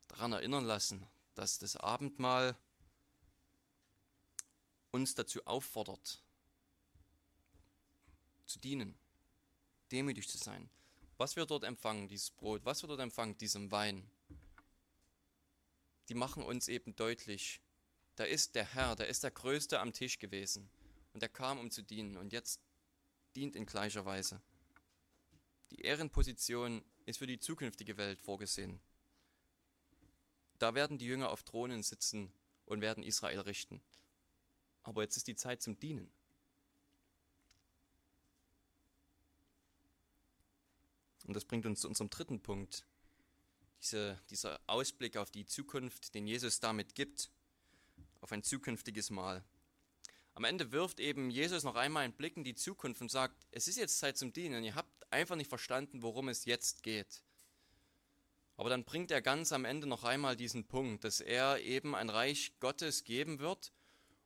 daran 0.08 0.32
erinnern 0.34 0.66
lassen, 0.66 1.06
dass 1.36 1.58
das 1.58 1.76
Abendmahl 1.76 2.56
uns 4.92 5.16
dazu 5.16 5.44
auffordert, 5.46 6.24
zu 8.46 8.60
dienen, 8.60 8.96
demütig 9.92 10.30
zu 10.30 10.38
sein. 10.38 10.70
Was 11.18 11.36
wir 11.36 11.46
dort 11.46 11.64
empfangen, 11.64 12.08
dieses 12.08 12.32
Brot, 12.32 12.64
was 12.66 12.84
wir 12.84 12.88
dort 12.88 13.00
empfangen, 13.00 13.38
diesem 13.38 13.72
Wein, 13.72 14.10
die 16.10 16.16
machen 16.16 16.44
uns 16.44 16.68
eben 16.68 16.96
deutlich, 16.96 17.62
da 18.16 18.24
ist 18.24 18.56
der 18.56 18.66
Herr, 18.66 18.96
da 18.96 19.04
ist 19.04 19.24
der 19.24 19.32
Größte 19.32 19.80
am 19.80 19.94
Tisch 19.94 20.20
gewesen 20.20 20.70
und 21.14 21.24
er 21.24 21.30
kam, 21.30 21.60
um 21.60 21.72
zu 21.72 21.82
dienen 21.82 22.18
und 22.18 22.32
jetzt 22.32 22.60
dient 23.36 23.56
in 23.56 23.66
gleicher 23.66 24.06
Weise. 24.06 24.42
Die 25.72 25.82
Ehrenposition 25.82 26.84
ist 27.06 27.18
für 27.18 27.28
die 27.28 27.40
zukünftige 27.40 27.98
Welt 27.98 28.22
vorgesehen. 28.22 28.80
Da 30.60 30.76
werden 30.76 30.98
die 30.98 31.06
Jünger 31.06 31.30
auf 31.30 31.44
Thronen 31.44 31.84
sitzen 31.84 32.32
und 32.66 32.82
werden 32.82 33.04
Israel 33.04 33.42
richten. 33.42 33.82
Aber 34.84 35.02
jetzt 35.02 35.18
ist 35.18 35.28
die 35.28 35.36
Zeit 35.36 35.62
zum 35.62 35.80
Dienen. 35.80 36.12
Und 41.26 41.34
das 41.36 41.46
bringt 41.46 41.66
uns 41.66 41.82
zu 41.82 41.88
unserem 41.88 42.10
dritten 42.10 42.42
Punkt. 42.42 42.86
Diese, 43.82 44.20
dieser 44.30 44.60
Ausblick 44.68 45.18
auf 45.18 45.32
die 45.32 45.46
Zukunft, 45.46 46.14
den 46.16 46.28
Jesus 46.28 46.60
damit 46.60 46.96
gibt, 46.96 47.30
auf 48.22 48.32
ein 48.32 48.44
zukünftiges 48.44 49.10
Mal. 49.10 49.44
Am 50.36 50.46
Ende 50.46 50.72
wirft 50.72 51.00
eben 51.00 51.30
Jesus 51.30 51.64
noch 51.64 51.76
einmal 51.76 52.04
einen 52.04 52.14
Blick 52.14 52.38
in 52.38 52.44
die 52.44 52.56
Zukunft 52.56 53.02
und 53.02 53.12
sagt, 53.12 53.46
es 53.52 53.68
ist 53.68 53.78
jetzt 53.78 54.00
Zeit 54.00 54.18
zum 54.18 54.34
Dienen. 54.34 54.64
Ihr 54.64 54.76
habt 54.76 54.93
einfach 55.14 55.36
nicht 55.36 55.50
verstanden, 55.50 56.02
worum 56.02 56.28
es 56.28 56.46
jetzt 56.46 56.84
geht. 56.84 57.24
Aber 58.58 58.70
dann 58.70 58.84
bringt 58.84 59.12
er 59.12 59.22
ganz 59.22 59.52
am 59.52 59.66
Ende 59.66 59.88
noch 59.88 60.04
einmal 60.04 60.36
diesen 60.36 60.66
Punkt, 60.68 61.04
dass 61.04 61.22
er 61.22 61.60
eben 61.62 61.96
ein 61.96 62.10
Reich 62.10 62.54
Gottes 62.60 63.04
geben 63.04 63.40
wird 63.40 63.72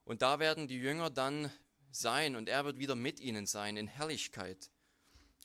und 0.06 0.22
da 0.22 0.40
werden 0.40 0.68
die 0.68 0.78
Jünger 0.78 1.10
dann 1.10 1.52
sein 1.92 2.36
und 2.36 2.50
er 2.50 2.66
wird 2.66 2.78
wieder 2.78 2.96
mit 2.96 3.20
ihnen 3.20 3.46
sein 3.46 3.78
in 3.78 3.88
Herrlichkeit. 3.88 4.70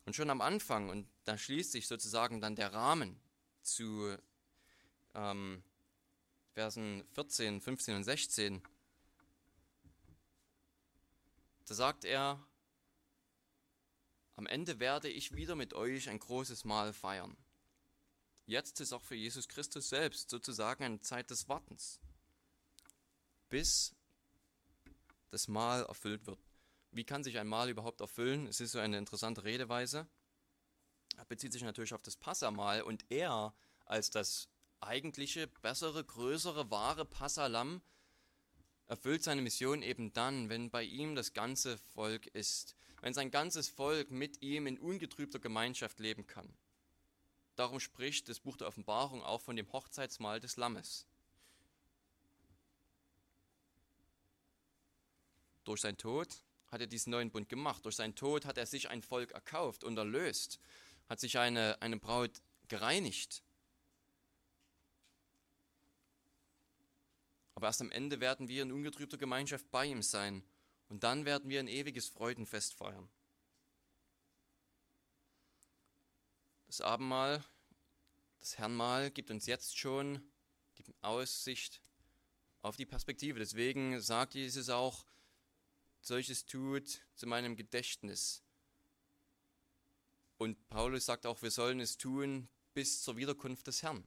Und 0.04 0.16
schon 0.16 0.30
am 0.30 0.40
Anfang, 0.40 0.88
und 0.88 1.08
da 1.24 1.38
schließt 1.38 1.72
sich 1.72 1.86
sozusagen 1.86 2.40
dann 2.40 2.56
der 2.56 2.72
Rahmen 2.72 3.20
zu 3.62 4.16
ähm, 5.14 5.62
Versen 6.54 7.04
14, 7.12 7.60
15 7.60 7.96
und 7.96 8.04
16, 8.04 8.62
da 11.66 11.74
sagt 11.74 12.04
er, 12.04 12.44
am 14.36 14.46
Ende 14.46 14.80
werde 14.80 15.08
ich 15.08 15.34
wieder 15.34 15.56
mit 15.56 15.74
euch 15.74 16.08
ein 16.08 16.18
großes 16.18 16.64
Mahl 16.64 16.92
feiern. 16.92 17.36
Jetzt 18.46 18.80
ist 18.80 18.92
auch 18.92 19.02
für 19.02 19.14
Jesus 19.14 19.48
Christus 19.48 19.88
selbst 19.88 20.30
sozusagen 20.30 20.84
eine 20.84 21.00
Zeit 21.00 21.30
des 21.30 21.48
Wartens, 21.48 22.00
bis 23.48 23.94
das 25.30 25.48
Mahl 25.48 25.84
erfüllt 25.84 26.26
wird. 26.26 26.40
Wie 26.90 27.04
kann 27.04 27.24
sich 27.24 27.38
ein 27.38 27.46
Mahl 27.46 27.70
überhaupt 27.70 28.00
erfüllen? 28.00 28.46
Es 28.46 28.60
ist 28.60 28.72
so 28.72 28.78
eine 28.78 28.98
interessante 28.98 29.44
Redeweise. 29.44 30.06
Er 31.16 31.24
bezieht 31.24 31.52
sich 31.52 31.62
natürlich 31.62 31.94
auf 31.94 32.02
das 32.02 32.16
Passamahl 32.16 32.82
und 32.82 33.04
er 33.10 33.54
als 33.86 34.10
das 34.10 34.48
eigentliche, 34.80 35.46
bessere, 35.46 36.04
größere, 36.04 36.70
wahre 36.70 37.04
Passalam 37.04 37.82
erfüllt 38.86 39.22
seine 39.22 39.40
Mission 39.40 39.82
eben 39.82 40.12
dann, 40.12 40.48
wenn 40.48 40.70
bei 40.70 40.82
ihm 40.82 41.14
das 41.14 41.32
ganze 41.32 41.78
Volk 41.78 42.26
ist, 42.26 42.76
wenn 43.02 43.12
sein 43.12 43.32
ganzes 43.32 43.68
Volk 43.68 44.10
mit 44.12 44.40
ihm 44.42 44.66
in 44.66 44.78
ungetrübter 44.78 45.40
Gemeinschaft 45.40 45.98
leben 45.98 46.26
kann. 46.26 46.48
Darum 47.56 47.80
spricht 47.80 48.28
das 48.28 48.38
Buch 48.40 48.56
der 48.56 48.68
Offenbarung 48.68 49.22
auch 49.22 49.40
von 49.40 49.56
dem 49.56 49.70
Hochzeitsmahl 49.72 50.38
des 50.40 50.56
Lammes. 50.56 51.04
Durch 55.64 55.80
sein 55.80 55.98
Tod 55.98 56.28
hat 56.68 56.80
er 56.80 56.86
diesen 56.86 57.10
neuen 57.10 57.30
Bund 57.30 57.48
gemacht. 57.48 57.84
Durch 57.84 57.96
seinen 57.96 58.14
Tod 58.14 58.46
hat 58.46 58.56
er 58.56 58.66
sich 58.66 58.88
ein 58.88 59.02
Volk 59.02 59.32
erkauft 59.32 59.84
und 59.84 59.98
erlöst, 59.98 60.60
hat 61.08 61.20
sich 61.20 61.38
eine, 61.38 61.82
eine 61.82 61.98
Braut 61.98 62.40
gereinigt. 62.68 63.42
Aber 67.56 67.66
erst 67.66 67.80
am 67.80 67.90
Ende 67.90 68.20
werden 68.20 68.48
wir 68.48 68.62
in 68.62 68.72
ungetrübter 68.72 69.18
Gemeinschaft 69.18 69.70
bei 69.72 69.86
ihm 69.86 70.02
sein 70.02 70.44
und 70.92 71.04
dann 71.04 71.24
werden 71.24 71.48
wir 71.48 71.58
ein 71.58 71.68
ewiges 71.68 72.10
Freudenfest 72.10 72.74
feiern. 72.74 73.08
Das 76.66 76.82
Abendmahl, 76.82 77.42
das 78.40 78.58
Herrnmahl 78.58 79.10
gibt 79.10 79.30
uns 79.30 79.46
jetzt 79.46 79.78
schon 79.78 80.22
die 80.76 80.94
Aussicht 81.00 81.80
auf 82.60 82.76
die 82.76 82.84
Perspektive. 82.84 83.38
Deswegen 83.38 84.02
sagt 84.02 84.34
Jesus 84.34 84.68
auch, 84.68 85.06
solches 86.02 86.44
tut 86.44 87.00
zu 87.14 87.26
meinem 87.26 87.56
Gedächtnis. 87.56 88.42
Und 90.36 90.68
Paulus 90.68 91.06
sagt 91.06 91.24
auch, 91.24 91.40
wir 91.40 91.50
sollen 91.50 91.80
es 91.80 91.96
tun 91.96 92.50
bis 92.74 93.02
zur 93.02 93.16
Wiederkunft 93.16 93.66
des 93.66 93.82
Herrn. 93.82 94.06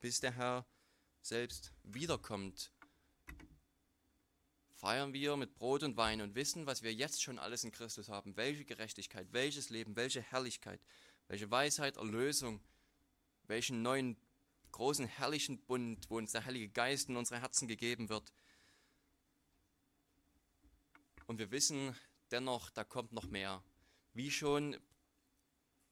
Bis 0.00 0.20
der 0.20 0.32
Herr 0.32 0.66
selbst 1.20 1.74
wiederkommt, 1.82 2.72
feiern 4.74 5.12
wir 5.12 5.36
mit 5.36 5.54
Brot 5.54 5.82
und 5.82 5.96
Wein 5.96 6.20
und 6.20 6.34
wissen, 6.34 6.66
was 6.66 6.82
wir 6.82 6.92
jetzt 6.92 7.22
schon 7.22 7.38
alles 7.38 7.64
in 7.64 7.72
Christus 7.72 8.08
haben. 8.08 8.36
Welche 8.36 8.64
Gerechtigkeit, 8.64 9.28
welches 9.32 9.70
Leben, 9.70 9.96
welche 9.96 10.20
Herrlichkeit, 10.20 10.80
welche 11.28 11.50
Weisheit, 11.50 11.96
Erlösung, 11.96 12.60
welchen 13.46 13.82
neuen 13.82 14.16
großen 14.72 15.06
herrlichen 15.06 15.58
Bund, 15.64 16.10
wo 16.10 16.18
uns 16.18 16.32
der 16.32 16.44
Heilige 16.44 16.68
Geist 16.68 17.08
in 17.08 17.16
unsere 17.16 17.40
Herzen 17.40 17.68
gegeben 17.68 18.08
wird. 18.08 18.32
Und 21.26 21.38
wir 21.38 21.50
wissen 21.50 21.94
dennoch, 22.30 22.70
da 22.70 22.84
kommt 22.84 23.12
noch 23.12 23.26
mehr. 23.26 23.62
Wie 24.12 24.30
schon 24.30 24.76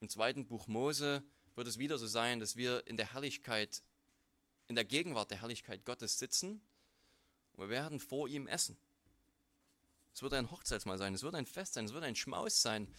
im 0.01 0.09
zweiten 0.09 0.47
Buch 0.47 0.67
Mose 0.67 1.23
wird 1.55 1.69
es 1.69 1.79
wieder 1.79 1.99
so 1.99 2.07
sein, 2.07 2.41
dass 2.41 2.57
wir 2.57 2.87
in 2.87 2.97
der 2.97 3.13
Herrlichkeit, 3.13 3.83
in 4.67 4.75
der 4.75 4.85
Gegenwart 4.85 5.31
der 5.31 5.41
Herrlichkeit 5.41 5.85
Gottes 5.85 6.19
sitzen 6.19 6.61
und 7.53 7.61
wir 7.61 7.69
werden 7.69 8.01
vor 8.01 8.29
ihm 8.29 8.47
essen. 8.47 8.77
Es 10.15 10.23
wird 10.23 10.35
ein 10.35 10.51
Hochzeitsmahl 10.51 10.99
sein, 10.99 11.15
es 11.15 11.23
wird 11.23 11.35
ein 11.35 11.47
Fest 11.47 11.75
sein, 11.75 11.87
es 11.87 11.93
wird 11.93 12.05
ein 12.05 12.17
Schmaus 12.17 12.61
sein. 12.61 12.93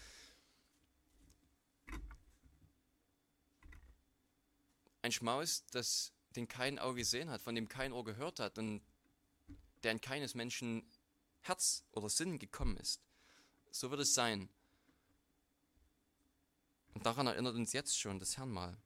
Ein 5.02 5.12
Schmaus, 5.12 5.66
das, 5.72 6.14
den 6.36 6.48
kein 6.48 6.80
Auge 6.80 7.00
gesehen 7.00 7.30
hat, 7.30 7.42
von 7.42 7.56
dem 7.56 7.68
kein 7.68 7.92
Ohr 7.92 8.04
gehört 8.04 8.40
hat 8.40 8.58
und 8.58 8.82
der 9.84 9.92
in 9.92 10.02
keines 10.02 10.34
Menschen 10.34 10.90
Herz 11.42 11.84
oder 11.92 12.10
Sinn 12.10 12.40
gekommen 12.40 12.78
ist. 12.78 13.02
So 13.72 13.92
wird 13.92 14.02
es 14.02 14.14
sein. 14.14 14.50
Und 16.94 17.06
daran 17.06 17.28
erinnert 17.28 17.56
uns 17.56 17.74
jetzt 17.74 18.00
schon 18.00 18.20
das 18.20 18.38
Herrnmal. 18.38 18.78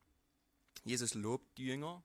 Jesus 0.83 1.13
lobt 1.13 1.57
die 1.57 1.65
Jünger. 1.65 2.03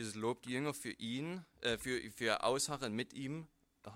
Jesus 0.00 0.14
lobt 0.14 0.46
die 0.46 0.52
Jünger 0.52 0.72
für 0.72 0.92
ihn, 0.92 1.44
äh, 1.60 1.76
für, 1.76 2.00
für 2.10 2.42
Ausharren 2.42 2.94
mit 2.94 3.12
ihm. 3.12 3.46
Äh, 3.84 3.90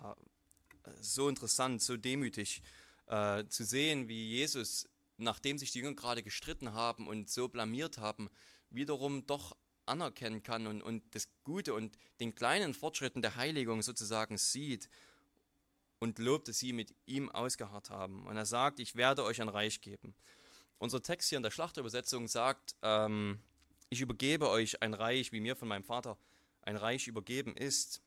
so 1.01 1.31
interessant, 1.31 1.81
so 1.81 1.97
demütig 1.97 2.61
äh, 3.07 3.47
zu 3.47 3.65
sehen, 3.65 4.07
wie 4.07 4.29
Jesus, 4.29 4.87
nachdem 5.17 5.57
sich 5.57 5.71
die 5.71 5.79
Jünger 5.79 5.95
gerade 5.95 6.23
gestritten 6.23 6.75
haben 6.75 7.09
und 7.09 7.31
so 7.31 7.49
blamiert 7.49 7.97
haben, 7.97 8.29
wiederum 8.69 9.27
doch 9.27 9.57
anerkennen 9.87 10.43
kann 10.43 10.67
und, 10.67 10.83
und 10.83 11.03
das 11.15 11.27
Gute 11.43 11.73
und 11.73 11.97
den 12.21 12.35
kleinen 12.35 12.75
Fortschritten 12.75 13.23
der 13.23 13.37
Heiligung 13.37 13.81
sozusagen 13.81 14.37
sieht 14.37 14.91
und 16.01 16.19
lobt, 16.19 16.49
dass 16.49 16.59
sie 16.59 16.75
mit 16.75 16.95
ihm 17.07 17.31
ausgeharrt 17.31 17.89
haben. 17.89 18.27
Und 18.27 18.37
er 18.37 18.45
sagt, 18.45 18.79
ich 18.79 18.95
werde 18.95 19.25
euch 19.25 19.41
ein 19.41 19.49
Reich 19.49 19.81
geben. 19.81 20.15
Unser 20.77 21.03
Text 21.03 21.31
hier 21.31 21.39
in 21.39 21.43
der 21.43 21.51
Schlachterübersetzung 21.51 22.29
sagt, 22.29 22.77
ähm, 22.83 23.41
ich 23.95 24.01
übergebe 24.01 24.51
euch 24.51 24.83
ein 24.83 24.93
Reich, 24.93 25.33
wie 25.33 25.41
mir 25.41 25.57
von 25.57 25.69
meinem 25.69 25.85
Vater 25.85 26.19
ein 26.63 26.77
Reich 26.77 27.07
übergeben 27.07 27.57
ist. 27.57 28.03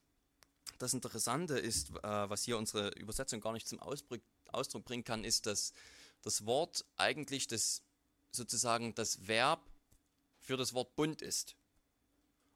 Das 0.80 0.94
Interessante 0.94 1.58
ist, 1.58 1.92
äh, 1.92 2.30
was 2.30 2.44
hier 2.44 2.58
unsere 2.58 2.90
Übersetzung 2.90 3.40
gar 3.40 3.54
nicht 3.54 3.68
zum 3.68 3.80
Ausdruck, 3.80 4.22
bringen 4.86 5.04
kann, 5.04 5.24
ist, 5.24 5.46
dass 5.46 5.74
das 6.22 6.46
Wort 6.46 6.86
eigentlich 6.98 7.48
das 7.48 7.84
sozusagen 8.32 8.96
das 8.96 9.28
Verb 9.28 9.62
für 10.40 10.58
das 10.58 10.74
Wort 10.74 10.96
Bund 10.96 11.22
ist. 11.22 11.56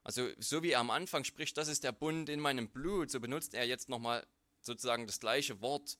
Also 0.04 0.28
so 0.38 0.62
wie 0.62 0.72
er 0.72 0.80
am 0.80 0.90
Anfang 0.90 1.24
spricht, 1.24 1.56
das 1.56 1.68
ist 1.68 1.84
der 1.84 1.92
Bund 1.92 2.28
in 2.28 2.40
meinem 2.40 2.68
Blut, 2.68 3.10
so 3.10 3.20
benutzt 3.20 3.54
er 3.54 3.66
jetzt 3.66 3.88
nochmal 3.88 4.26
sozusagen 4.60 5.06
das 5.06 5.20
gleiche 5.20 5.60
Wort, 5.60 5.96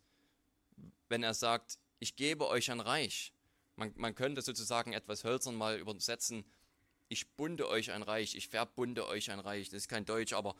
wenn 1.08 1.22
er 1.22 1.34
sagt, 1.34 1.78
ich 1.98 2.16
gebe 2.16 2.46
euch 2.48 2.70
ein 2.70 2.80
Reich. 2.80 3.32
Man, 3.76 3.92
man 3.96 4.14
könnte 4.14 4.42
sozusagen 4.42 4.92
etwas 4.92 5.24
hölzern 5.24 5.54
mal 5.54 5.78
übersetzen, 5.78 6.44
ich 7.12 7.36
bunde 7.36 7.68
euch 7.68 7.92
ein 7.92 8.02
Reich, 8.02 8.34
ich 8.34 8.48
verbunde 8.48 9.06
euch 9.06 9.30
ein 9.30 9.38
Reich. 9.38 9.68
Das 9.68 9.82
ist 9.82 9.88
kein 9.88 10.06
Deutsch, 10.06 10.32
aber 10.32 10.56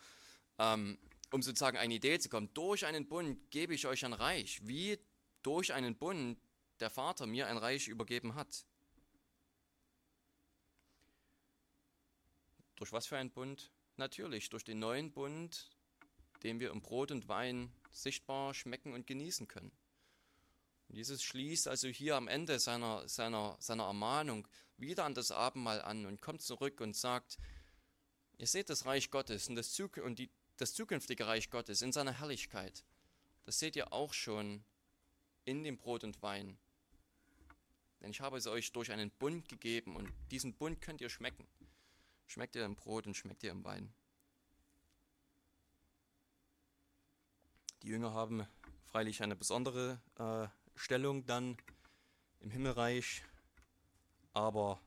ähm, 0.58 0.98
um 1.30 1.42
sozusagen 1.42 1.78
eine 1.78 1.94
Idee 1.94 2.18
zu 2.18 2.28
kommen, 2.28 2.52
durch 2.52 2.84
einen 2.84 3.08
Bund 3.08 3.50
gebe 3.50 3.74
ich 3.74 3.86
euch 3.86 4.04
ein 4.04 4.12
Reich, 4.12 4.60
wie 4.62 4.98
durch 5.42 5.72
einen 5.72 5.96
Bund 5.96 6.38
der 6.80 6.90
Vater 6.90 7.26
mir 7.26 7.46
ein 7.46 7.56
Reich 7.56 7.88
übergeben 7.88 8.34
hat. 8.34 8.66
Durch 12.76 12.92
was 12.92 13.06
für 13.06 13.16
einen 13.16 13.30
Bund? 13.30 13.70
Natürlich 13.96 14.50
durch 14.50 14.64
den 14.64 14.78
neuen 14.78 15.12
Bund, 15.12 15.70
den 16.42 16.60
wir 16.60 16.70
im 16.70 16.82
Brot 16.82 17.10
und 17.10 17.28
Wein 17.28 17.72
sichtbar 17.90 18.52
schmecken 18.52 18.92
und 18.92 19.06
genießen 19.06 19.48
können. 19.48 19.72
Jesus 20.92 21.22
schließt 21.22 21.68
also 21.68 21.88
hier 21.88 22.16
am 22.16 22.28
Ende 22.28 22.58
seiner, 22.58 23.08
seiner, 23.08 23.56
seiner 23.58 23.84
Ermahnung 23.84 24.46
wieder 24.76 25.04
an 25.04 25.14
das 25.14 25.30
Abendmahl 25.30 25.80
an 25.80 26.04
und 26.04 26.20
kommt 26.20 26.42
zurück 26.42 26.82
und 26.82 26.94
sagt, 26.94 27.38
ihr 28.36 28.46
seht 28.46 28.68
das 28.68 28.84
Reich 28.84 29.10
Gottes 29.10 29.48
und 29.48 29.56
das, 29.56 29.72
Zuk 29.72 29.96
und 29.96 30.18
die, 30.18 30.30
das 30.58 30.74
zukünftige 30.74 31.26
Reich 31.26 31.48
Gottes 31.48 31.80
in 31.80 31.92
seiner 31.92 32.12
Herrlichkeit. 32.12 32.84
Das 33.44 33.58
seht 33.58 33.74
ihr 33.74 33.90
auch 33.92 34.12
schon 34.12 34.64
in 35.46 35.64
dem 35.64 35.78
Brot 35.78 36.04
und 36.04 36.20
Wein. 36.22 36.58
Denn 38.02 38.10
ich 38.10 38.20
habe 38.20 38.36
es 38.36 38.46
euch 38.46 38.72
durch 38.72 38.92
einen 38.92 39.10
Bund 39.12 39.48
gegeben 39.48 39.96
und 39.96 40.12
diesen 40.30 40.54
Bund 40.54 40.82
könnt 40.82 41.00
ihr 41.00 41.08
schmecken. 41.08 41.46
Schmeckt 42.26 42.54
ihr 42.54 42.66
im 42.66 42.76
Brot 42.76 43.06
und 43.06 43.16
schmeckt 43.16 43.42
ihr 43.44 43.50
im 43.50 43.64
Wein. 43.64 43.94
Die 47.82 47.88
Jünger 47.88 48.12
haben 48.12 48.46
freilich 48.84 49.22
eine 49.22 49.36
besondere 49.36 50.00
äh, 50.18 50.61
Stellung 50.82 51.24
dann 51.26 51.56
im 52.40 52.50
Himmelreich, 52.50 53.22
aber 54.32 54.80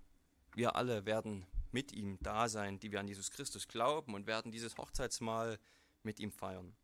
wir 0.54 0.76
alle 0.76 1.06
werden 1.06 1.48
mit 1.72 1.94
ihm 1.94 2.18
da 2.22 2.50
sein, 2.50 2.82
die 2.82 2.92
wir 2.92 3.00
an 3.00 3.08
Jesus 3.08 3.32
Christus 3.32 3.70
glauben 3.70 4.14
und 4.14 4.28
werden 4.28 4.52
dieses 4.52 4.76
Hochzeitsmahl 4.76 5.58
mit 6.04 6.20
ihm 6.20 6.34
feiern. 6.34 6.76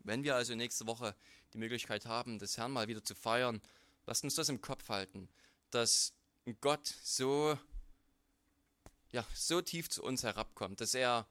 Wenn 0.00 0.24
wir 0.24 0.34
also 0.34 0.56
nächste 0.56 0.88
Woche 0.88 1.14
die 1.52 1.58
Möglichkeit 1.58 2.04
haben, 2.04 2.40
das 2.40 2.58
Herrn 2.58 2.72
mal 2.72 2.88
wieder 2.88 3.04
zu 3.04 3.14
feiern, 3.14 3.62
lasst 4.06 4.24
uns 4.24 4.34
das 4.34 4.48
im 4.48 4.60
Kopf 4.60 4.88
halten, 4.88 5.28
dass 5.70 6.14
Gott 6.60 6.86
so, 7.04 7.56
ja, 9.12 9.24
so 9.32 9.62
tief 9.62 9.88
zu 9.88 10.02
uns 10.02 10.24
herabkommt, 10.24 10.80
dass 10.80 10.94
er 10.94 11.28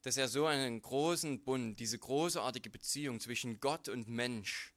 dass 0.00 0.16
er 0.16 0.26
so 0.26 0.46
einen 0.46 0.82
großen 0.82 1.44
Bund, 1.44 1.78
diese 1.78 1.96
großartige 1.96 2.70
Beziehung 2.70 3.20
zwischen 3.20 3.60
Gott 3.60 3.88
und 3.88 4.08
Mensch, 4.08 4.71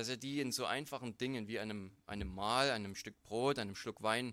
dass 0.00 0.08
er 0.08 0.16
die 0.16 0.40
in 0.40 0.50
so 0.50 0.64
einfachen 0.64 1.18
Dingen 1.18 1.46
wie 1.46 1.58
einem, 1.58 1.92
einem 2.06 2.34
Mahl, 2.34 2.70
einem 2.70 2.94
Stück 2.94 3.22
Brot, 3.22 3.58
einem 3.58 3.76
Schluck 3.76 4.02
Wein 4.02 4.32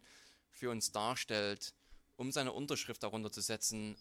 für 0.50 0.70
uns 0.72 0.94
darstellt, 0.94 1.74
um 2.16 2.32
seine 2.32 2.54
Unterschrift 2.54 3.04
darunter 3.04 3.34
zu 3.34 3.42
setzen, 3.42 3.98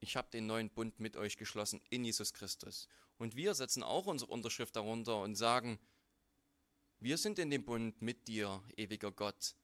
ich 0.00 0.16
habe 0.16 0.30
den 0.30 0.46
neuen 0.46 0.70
Bund 0.70 0.98
mit 0.98 1.18
euch 1.18 1.36
geschlossen 1.36 1.82
in 1.90 2.06
Jesus 2.06 2.32
Christus. 2.32 2.88
Und 3.18 3.36
wir 3.36 3.54
setzen 3.54 3.82
auch 3.82 4.06
unsere 4.06 4.32
Unterschrift 4.32 4.74
darunter 4.76 5.20
und 5.20 5.34
sagen, 5.34 5.78
wir 7.00 7.18
sind 7.18 7.38
in 7.38 7.50
dem 7.50 7.66
Bund 7.66 8.00
mit 8.00 8.26
dir, 8.26 8.62
ewiger 8.78 9.12
Gott. 9.12 9.54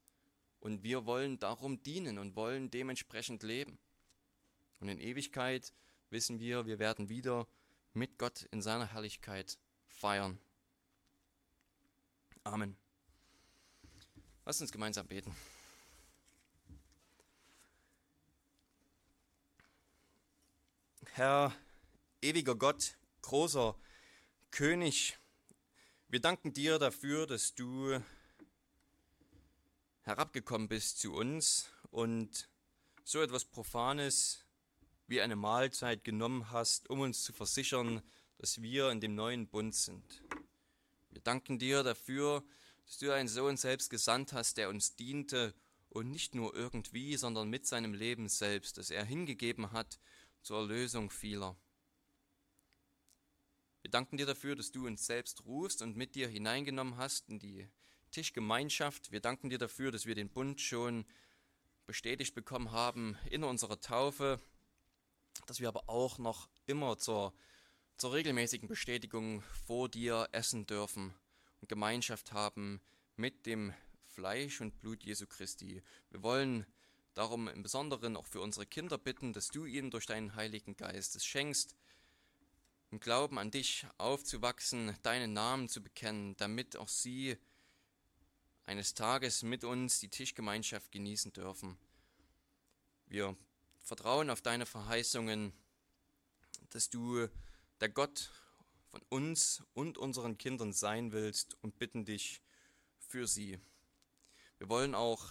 Und 0.59 0.83
wir 0.83 1.07
wollen 1.07 1.39
darum 1.39 1.83
dienen 1.83 2.19
und 2.19 2.37
wollen 2.37 2.71
dementsprechend 2.71 3.43
leben. 3.45 3.79
Und 4.79 4.91
in 4.91 5.01
Ewigkeit 5.01 5.73
wissen 6.11 6.39
wir, 6.39 6.67
wir 6.67 6.79
werden 6.79 7.09
wieder 7.09 7.49
mit 7.95 8.19
Gott 8.19 8.43
in 8.51 8.61
seiner 8.61 8.93
Herrlichkeit 8.93 9.57
feiern. 9.87 10.39
Amen. 12.45 12.77
Lass 14.47 14.61
uns 14.61 14.73
gemeinsam 14.73 15.07
beten. 15.07 15.37
Herr, 21.13 21.55
ewiger 22.23 22.55
Gott, 22.55 22.97
großer 23.23 23.77
König, 24.51 25.19
wir 26.09 26.21
danken 26.21 26.55
dir 26.55 26.79
dafür, 26.79 27.27
dass 27.27 27.55
du 27.55 28.03
herabgekommen 30.03 30.67
bist 30.67 30.99
zu 30.99 31.13
uns 31.13 31.71
und 31.91 32.49
so 33.05 33.21
etwas 33.21 33.45
Profanes 33.45 34.47
wie 35.07 35.21
eine 35.21 35.37
Mahlzeit 35.37 36.05
genommen 36.05 36.51
hast, 36.51 36.89
um 36.89 37.01
uns 37.01 37.23
zu 37.23 37.33
versichern, 37.35 38.03
dass 38.39 38.63
wir 38.63 38.91
in 38.91 39.01
dem 39.01 39.15
neuen 39.15 39.47
Bund 39.47 39.75
sind. 39.75 40.23
Wir 41.11 41.21
danken 41.21 41.59
dir 41.59 41.83
dafür, 41.83 42.43
dass 42.87 42.99
du 42.99 43.13
einen 43.13 43.29
Sohn 43.29 43.57
selbst 43.57 43.91
gesandt 43.91 44.33
hast, 44.33 44.57
der 44.57 44.69
uns 44.69 44.97
diente 44.97 45.55
und 45.89 46.11
nicht 46.11 46.35
nur 46.35 46.55
irgendwie, 46.55 47.17
sondern 47.17 47.51
mit 47.51 47.67
seinem 47.67 47.95
Leben 47.95 48.29
selbst, 48.29 48.79
das 48.79 48.91
er 48.91 49.05
hingegeben 49.05 49.73
hat 49.73 49.99
zur 50.43 50.59
Erlösung 50.59 51.11
vieler. 51.11 51.57
Wir 53.83 53.91
danken 53.91 54.19
dir 54.19 54.27
dafür, 54.27 54.57
dass 54.57 54.73
du 54.73 54.87
uns 54.87 55.07
selbst 55.07 55.45
rufst 55.47 55.83
und 55.83 55.97
mit 55.97 56.15
dir 56.15 56.29
hineingenommen 56.29 56.97
hast 56.97 57.29
in 57.29 57.39
die 57.39 57.69
Tischgemeinschaft. 58.11 59.11
Wir 59.11 59.21
danken 59.21 59.51
dir 59.51 59.59
dafür, 59.59 59.91
dass 59.91 60.07
wir 60.07 60.15
den 60.15 60.29
Bund 60.29 60.61
schon 60.61 61.07
bestätigt 61.87 62.35
bekommen 62.35 62.73
haben 62.73 63.17
in 63.31 63.43
unserer 63.43 63.81
Taufe, 63.81 64.41
dass 65.47 65.61
wir 65.61 65.69
aber 65.69 65.89
auch 65.89 66.19
noch 66.19 66.49
immer 66.67 66.99
zur, 66.99 67.33
zur 68.01 68.15
regelmäßigen 68.15 68.67
Bestätigung 68.67 69.43
vor 69.67 69.91
dir 69.91 70.27
essen 70.33 70.67
dürfen 70.67 71.13
und 71.61 71.69
Gemeinschaft 71.69 72.33
haben 72.33 72.81
mit 73.17 73.45
dem 73.45 73.75
Fleisch 74.07 74.63
und 74.63 74.81
Blut 74.81 75.05
Jesu 75.05 75.27
Christi. 75.27 75.83
Wir 76.09 76.23
wollen 76.23 76.65
darum 77.13 77.47
im 77.47 77.63
Besonderen 77.63 78.17
auch 78.17 78.25
für 78.25 78.41
unsere 78.41 78.65
Kinder 78.65 78.97
bitten, 78.97 79.35
dass 79.35 79.49
du 79.49 79.67
ihnen 79.67 79.91
durch 79.91 80.07
deinen 80.07 80.35
Heiligen 80.35 80.79
Geist 80.79 81.15
es 81.15 81.27
schenkst, 81.27 81.77
im 82.91 83.01
Glauben 83.01 83.39
an 83.39 83.51
dich 83.51 83.87
aufzuwachsen, 83.99 84.97
deinen 85.03 85.35
Namen 85.35 85.69
zu 85.69 85.83
bekennen, 85.83 86.35
damit 86.39 86.79
auch 86.79 86.89
sie 86.89 87.37
eines 88.65 88.95
Tages 88.95 89.43
mit 89.43 89.63
uns 89.63 90.01
die 90.01 90.09
Tischgemeinschaft 90.09 90.91
genießen 90.91 91.35
dürfen. 91.35 91.77
Wir 93.09 93.37
vertrauen 93.83 94.31
auf 94.31 94.41
deine 94.41 94.65
Verheißungen, 94.65 95.53
dass 96.71 96.89
du 96.89 97.29
der 97.81 97.89
Gott 97.89 98.31
von 98.89 99.01
uns 99.09 99.63
und 99.73 99.97
unseren 99.97 100.37
Kindern 100.37 100.73
sein 100.73 101.13
willst 101.13 101.57
und 101.63 101.79
bitten 101.79 102.05
dich 102.05 102.43
für 102.99 103.27
sie. 103.27 103.59
Wir 104.59 104.69
wollen 104.69 104.95
auch 104.95 105.25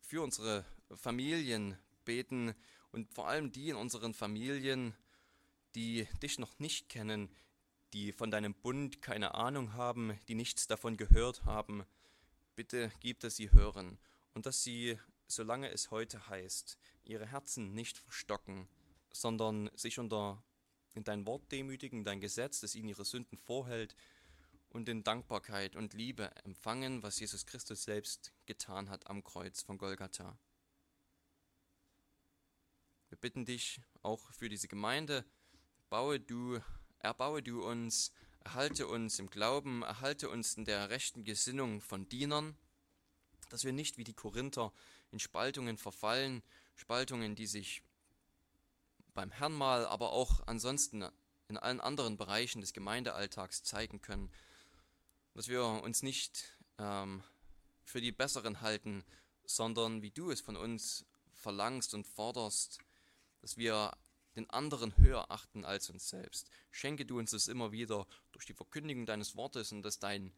für 0.00 0.22
unsere 0.22 0.64
Familien 0.94 1.76
beten 2.04 2.54
und 2.92 3.12
vor 3.12 3.26
allem 3.28 3.50
die 3.50 3.70
in 3.70 3.76
unseren 3.76 4.14
Familien, 4.14 4.94
die 5.74 6.06
dich 6.22 6.38
noch 6.38 6.58
nicht 6.60 6.88
kennen, 6.88 7.28
die 7.92 8.12
von 8.12 8.30
deinem 8.30 8.54
Bund 8.54 9.02
keine 9.02 9.34
Ahnung 9.34 9.72
haben, 9.72 10.18
die 10.28 10.34
nichts 10.34 10.68
davon 10.68 10.96
gehört 10.96 11.44
haben. 11.44 11.84
Bitte 12.54 12.92
gib, 13.00 13.18
dass 13.20 13.36
sie 13.36 13.50
hören 13.50 13.98
und 14.32 14.46
dass 14.46 14.62
sie, 14.62 14.98
solange 15.26 15.70
es 15.70 15.90
heute 15.90 16.28
heißt, 16.28 16.78
ihre 17.02 17.26
Herzen 17.26 17.74
nicht 17.74 17.98
verstocken, 17.98 18.68
sondern 19.12 19.70
sich 19.74 19.98
unter 19.98 20.42
in 20.96 21.04
dein 21.04 21.26
Wort 21.26 21.52
demütigen, 21.52 22.04
dein 22.04 22.20
Gesetz, 22.20 22.60
das 22.60 22.74
ihnen 22.74 22.88
ihre 22.88 23.04
Sünden 23.04 23.38
vorhält 23.38 23.94
und 24.70 24.88
in 24.88 25.04
Dankbarkeit 25.04 25.76
und 25.76 25.94
Liebe 25.94 26.34
empfangen, 26.44 27.02
was 27.02 27.20
Jesus 27.20 27.46
Christus 27.46 27.84
selbst 27.84 28.32
getan 28.46 28.88
hat 28.88 29.06
am 29.08 29.22
Kreuz 29.22 29.62
von 29.62 29.78
Golgatha. 29.78 30.38
Wir 33.08 33.18
bitten 33.18 33.44
dich 33.44 33.80
auch 34.02 34.32
für 34.32 34.48
diese 34.48 34.68
Gemeinde, 34.68 35.24
baue 35.90 36.18
du, 36.18 36.60
erbaue 36.98 37.42
du 37.42 37.62
uns, 37.64 38.12
erhalte 38.40 38.88
uns 38.88 39.18
im 39.18 39.30
Glauben, 39.30 39.82
erhalte 39.82 40.28
uns 40.28 40.56
in 40.56 40.64
der 40.64 40.90
rechten 40.90 41.24
Gesinnung 41.24 41.80
von 41.80 42.08
Dienern, 42.08 42.56
dass 43.50 43.64
wir 43.64 43.72
nicht 43.72 43.98
wie 43.98 44.04
die 44.04 44.14
Korinther 44.14 44.72
in 45.12 45.20
Spaltungen 45.20 45.76
verfallen, 45.76 46.42
Spaltungen, 46.74 47.36
die 47.36 47.46
sich 47.46 47.82
beim 49.16 49.32
Herrnmal, 49.32 49.84
aber 49.86 50.12
auch 50.12 50.46
ansonsten 50.46 51.04
in 51.48 51.56
allen 51.56 51.80
anderen 51.80 52.16
Bereichen 52.16 52.60
des 52.60 52.72
Gemeindealltags 52.72 53.64
zeigen 53.64 54.00
können, 54.00 54.30
dass 55.34 55.48
wir 55.48 55.64
uns 55.64 56.02
nicht 56.02 56.44
ähm, 56.78 57.24
für 57.84 58.00
die 58.00 58.12
Besseren 58.12 58.60
halten, 58.60 59.04
sondern 59.44 60.02
wie 60.02 60.10
du 60.10 60.30
es 60.30 60.40
von 60.40 60.56
uns 60.56 61.04
verlangst 61.34 61.94
und 61.94 62.06
forderst, 62.06 62.78
dass 63.40 63.56
wir 63.56 63.96
den 64.36 64.50
anderen 64.50 64.96
höher 64.98 65.30
achten 65.30 65.64
als 65.64 65.88
uns 65.88 66.08
selbst. 66.08 66.50
Schenke 66.70 67.06
du 67.06 67.18
uns 67.18 67.30
das 67.30 67.48
immer 67.48 67.72
wieder 67.72 68.06
durch 68.32 68.44
die 68.44 68.54
Verkündigung 68.54 69.06
deines 69.06 69.34
Wortes 69.34 69.72
und 69.72 69.82
dass 69.82 69.98
dein, 69.98 70.32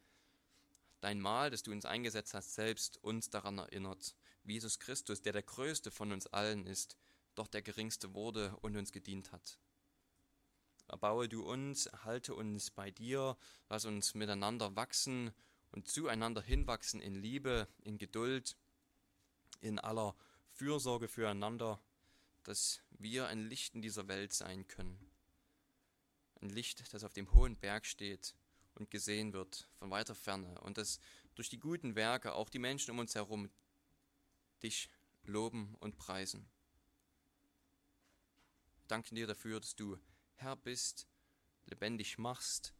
dein 1.01 1.19
Mahl, 1.19 1.49
das 1.49 1.63
du 1.63 1.71
uns 1.71 1.85
eingesetzt 1.85 2.33
hast, 2.33 2.53
selbst 2.53 3.03
uns 3.03 3.29
daran 3.29 3.57
erinnert, 3.57 4.15
wie 4.43 4.53
Jesus 4.53 4.79
Christus, 4.79 5.21
der 5.21 5.33
der 5.33 5.43
Größte 5.43 5.91
von 5.91 6.11
uns 6.13 6.27
allen 6.27 6.65
ist, 6.65 6.97
doch 7.39 7.47
der 7.47 7.61
Geringste 7.61 8.13
wurde 8.13 8.55
und 8.57 8.75
uns 8.75 8.91
gedient 8.91 9.31
hat. 9.31 9.57
Erbaue 10.89 11.29
du 11.29 11.43
uns, 11.43 11.85
erhalte 11.85 12.35
uns 12.35 12.69
bei 12.69 12.91
dir, 12.91 13.37
lass 13.69 13.85
uns 13.85 14.13
miteinander 14.13 14.75
wachsen 14.75 15.31
und 15.71 15.87
zueinander 15.87 16.41
hinwachsen 16.41 16.99
in 16.99 17.15
Liebe, 17.15 17.67
in 17.83 17.97
Geduld, 17.97 18.57
in 19.61 19.79
aller 19.79 20.15
Fürsorge 20.51 21.07
füreinander, 21.07 21.79
dass 22.43 22.81
wir 22.89 23.27
ein 23.27 23.47
Licht 23.47 23.75
in 23.75 23.81
dieser 23.81 24.07
Welt 24.07 24.33
sein 24.33 24.67
können. 24.67 24.99
Ein 26.41 26.49
Licht, 26.49 26.93
das 26.93 27.03
auf 27.03 27.13
dem 27.13 27.31
hohen 27.33 27.55
Berg 27.55 27.85
steht 27.85 28.35
und 28.75 28.91
gesehen 28.91 29.31
wird 29.31 29.69
von 29.77 29.91
weiter 29.91 30.15
Ferne 30.15 30.59
und 30.61 30.77
dass 30.77 30.99
durch 31.35 31.49
die 31.49 31.59
guten 31.59 31.95
Werke 31.95 32.33
auch 32.33 32.49
die 32.49 32.59
Menschen 32.59 32.91
um 32.91 32.99
uns 32.99 33.15
herum 33.15 33.49
dich 34.61 34.89
loben 35.23 35.75
und 35.79 35.97
preisen 35.97 36.49
danken 38.89 39.15
dir 39.15 39.27
dafür, 39.27 39.59
dass 39.59 39.75
du 39.75 39.97
Herr 40.35 40.55
bist, 40.55 41.07
lebendig 41.65 42.17
machst, 42.17 42.73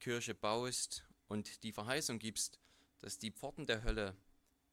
Kirche 0.00 0.34
baust 0.34 1.04
und 1.28 1.62
die 1.62 1.72
Verheißung 1.72 2.18
gibst, 2.18 2.58
dass 2.98 3.18
die 3.18 3.30
Pforten 3.30 3.66
der 3.66 3.84
Hölle 3.84 4.16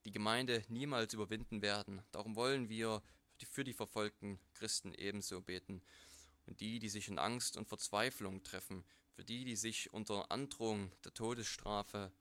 die 0.05 0.11
Gemeinde 0.11 0.63
niemals 0.69 1.13
überwinden 1.13 1.61
werden. 1.61 2.01
Darum 2.11 2.35
wollen 2.35 2.69
wir 2.69 3.01
für 3.45 3.63
die 3.63 3.73
verfolgten 3.73 4.39
Christen 4.53 4.93
ebenso 4.93 5.41
beten. 5.41 5.81
Und 6.45 6.59
die, 6.61 6.79
die 6.79 6.89
sich 6.89 7.07
in 7.07 7.19
Angst 7.19 7.57
und 7.57 7.67
Verzweiflung 7.67 8.43
treffen, 8.43 8.83
für 9.13 9.23
die, 9.23 9.45
die 9.45 9.55
sich 9.55 9.93
unter 9.93 10.31
Androhung 10.31 10.91
der 11.03 11.13
Todesstrafe 11.13 12.11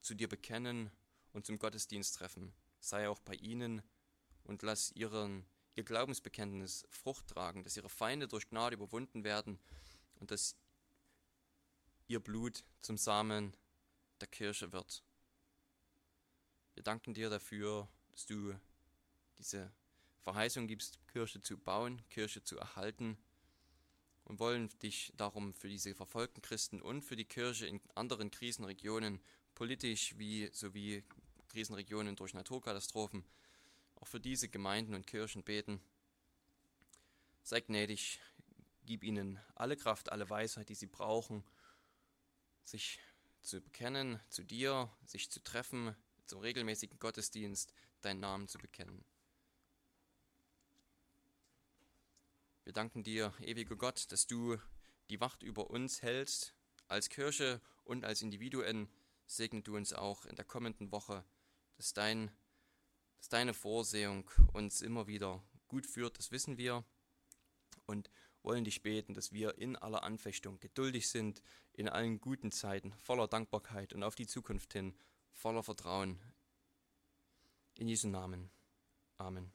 zu 0.00 0.14
dir 0.14 0.28
bekennen 0.28 0.90
und 1.32 1.46
zum 1.46 1.58
Gottesdienst 1.58 2.16
treffen, 2.16 2.52
sei 2.80 3.08
auch 3.08 3.20
bei 3.20 3.34
ihnen 3.34 3.82
und 4.44 4.62
lass 4.62 4.92
ihren 4.92 5.46
ihr 5.78 5.84
Glaubensbekenntnis 5.84 6.88
Frucht 6.90 7.28
tragen, 7.28 7.62
dass 7.62 7.76
ihre 7.76 7.88
Feinde 7.88 8.26
durch 8.26 8.48
Gnade 8.48 8.74
überwunden 8.74 9.22
werden 9.22 9.60
und 10.16 10.32
dass 10.32 10.56
ihr 12.08 12.18
Blut 12.18 12.64
zum 12.80 12.98
Samen 12.98 13.54
der 14.20 14.26
Kirche 14.26 14.72
wird. 14.72 15.04
Wir 16.74 16.82
danken 16.82 17.14
dir 17.14 17.30
dafür, 17.30 17.88
dass 18.10 18.26
du 18.26 18.58
diese 19.38 19.72
Verheißung 20.22 20.66
gibst, 20.66 20.98
Kirche 21.06 21.40
zu 21.42 21.56
bauen, 21.56 22.02
Kirche 22.08 22.42
zu 22.42 22.58
erhalten 22.58 23.16
und 24.24 24.40
wollen 24.40 24.76
dich 24.80 25.12
darum 25.16 25.54
für 25.54 25.68
diese 25.68 25.94
verfolgten 25.94 26.42
Christen 26.42 26.82
und 26.82 27.02
für 27.02 27.14
die 27.14 27.24
Kirche 27.24 27.68
in 27.68 27.80
anderen 27.94 28.32
Krisenregionen, 28.32 29.20
politisch 29.54 30.18
wie 30.18 30.50
sowie 30.52 31.04
Krisenregionen 31.46 32.16
durch 32.16 32.34
Naturkatastrophen, 32.34 33.24
auch 34.00 34.06
für 34.06 34.20
diese 34.20 34.48
Gemeinden 34.48 34.94
und 34.94 35.06
Kirchen 35.06 35.42
beten. 35.42 35.80
Sei 37.42 37.60
gnädig, 37.60 38.20
gib 38.84 39.04
ihnen 39.04 39.40
alle 39.54 39.76
Kraft, 39.76 40.10
alle 40.10 40.28
Weisheit, 40.28 40.68
die 40.68 40.74
sie 40.74 40.86
brauchen, 40.86 41.44
sich 42.64 43.00
zu 43.42 43.60
bekennen 43.60 44.20
zu 44.28 44.44
dir, 44.44 44.90
sich 45.06 45.30
zu 45.30 45.42
treffen, 45.42 45.96
zum 46.26 46.40
regelmäßigen 46.40 46.98
Gottesdienst 46.98 47.72
deinen 48.02 48.20
Namen 48.20 48.48
zu 48.48 48.58
bekennen. 48.58 49.04
Wir 52.64 52.74
danken 52.74 53.02
dir, 53.02 53.32
ewiger 53.40 53.76
Gott, 53.76 54.12
dass 54.12 54.26
du 54.26 54.58
die 55.08 55.20
Wacht 55.20 55.42
über 55.42 55.70
uns 55.70 56.02
hältst, 56.02 56.54
als 56.86 57.08
Kirche 57.08 57.62
und 57.84 58.04
als 58.04 58.20
Individuen. 58.20 58.90
Segne 59.26 59.62
du 59.62 59.76
uns 59.76 59.94
auch 59.94 60.26
in 60.26 60.36
der 60.36 60.44
kommenden 60.44 60.92
Woche, 60.92 61.24
dass 61.76 61.94
dein 61.94 62.30
dass 63.18 63.28
deine 63.28 63.54
Vorsehung 63.54 64.30
uns 64.52 64.80
immer 64.80 65.06
wieder 65.06 65.42
gut 65.68 65.86
führt, 65.86 66.18
das 66.18 66.30
wissen 66.30 66.56
wir 66.56 66.84
und 67.86 68.10
wollen 68.42 68.64
dich 68.64 68.82
beten, 68.82 69.14
dass 69.14 69.32
wir 69.32 69.58
in 69.58 69.76
aller 69.76 70.02
Anfechtung 70.02 70.58
geduldig 70.60 71.08
sind, 71.08 71.42
in 71.72 71.88
allen 71.88 72.20
guten 72.20 72.50
Zeiten 72.50 72.92
voller 72.94 73.28
Dankbarkeit 73.28 73.92
und 73.92 74.02
auf 74.02 74.14
die 74.14 74.26
Zukunft 74.26 74.72
hin 74.72 74.94
voller 75.32 75.62
Vertrauen. 75.62 76.18
In 77.78 77.88
Jesu 77.88 78.08
Namen. 78.08 78.50
Amen. 79.18 79.52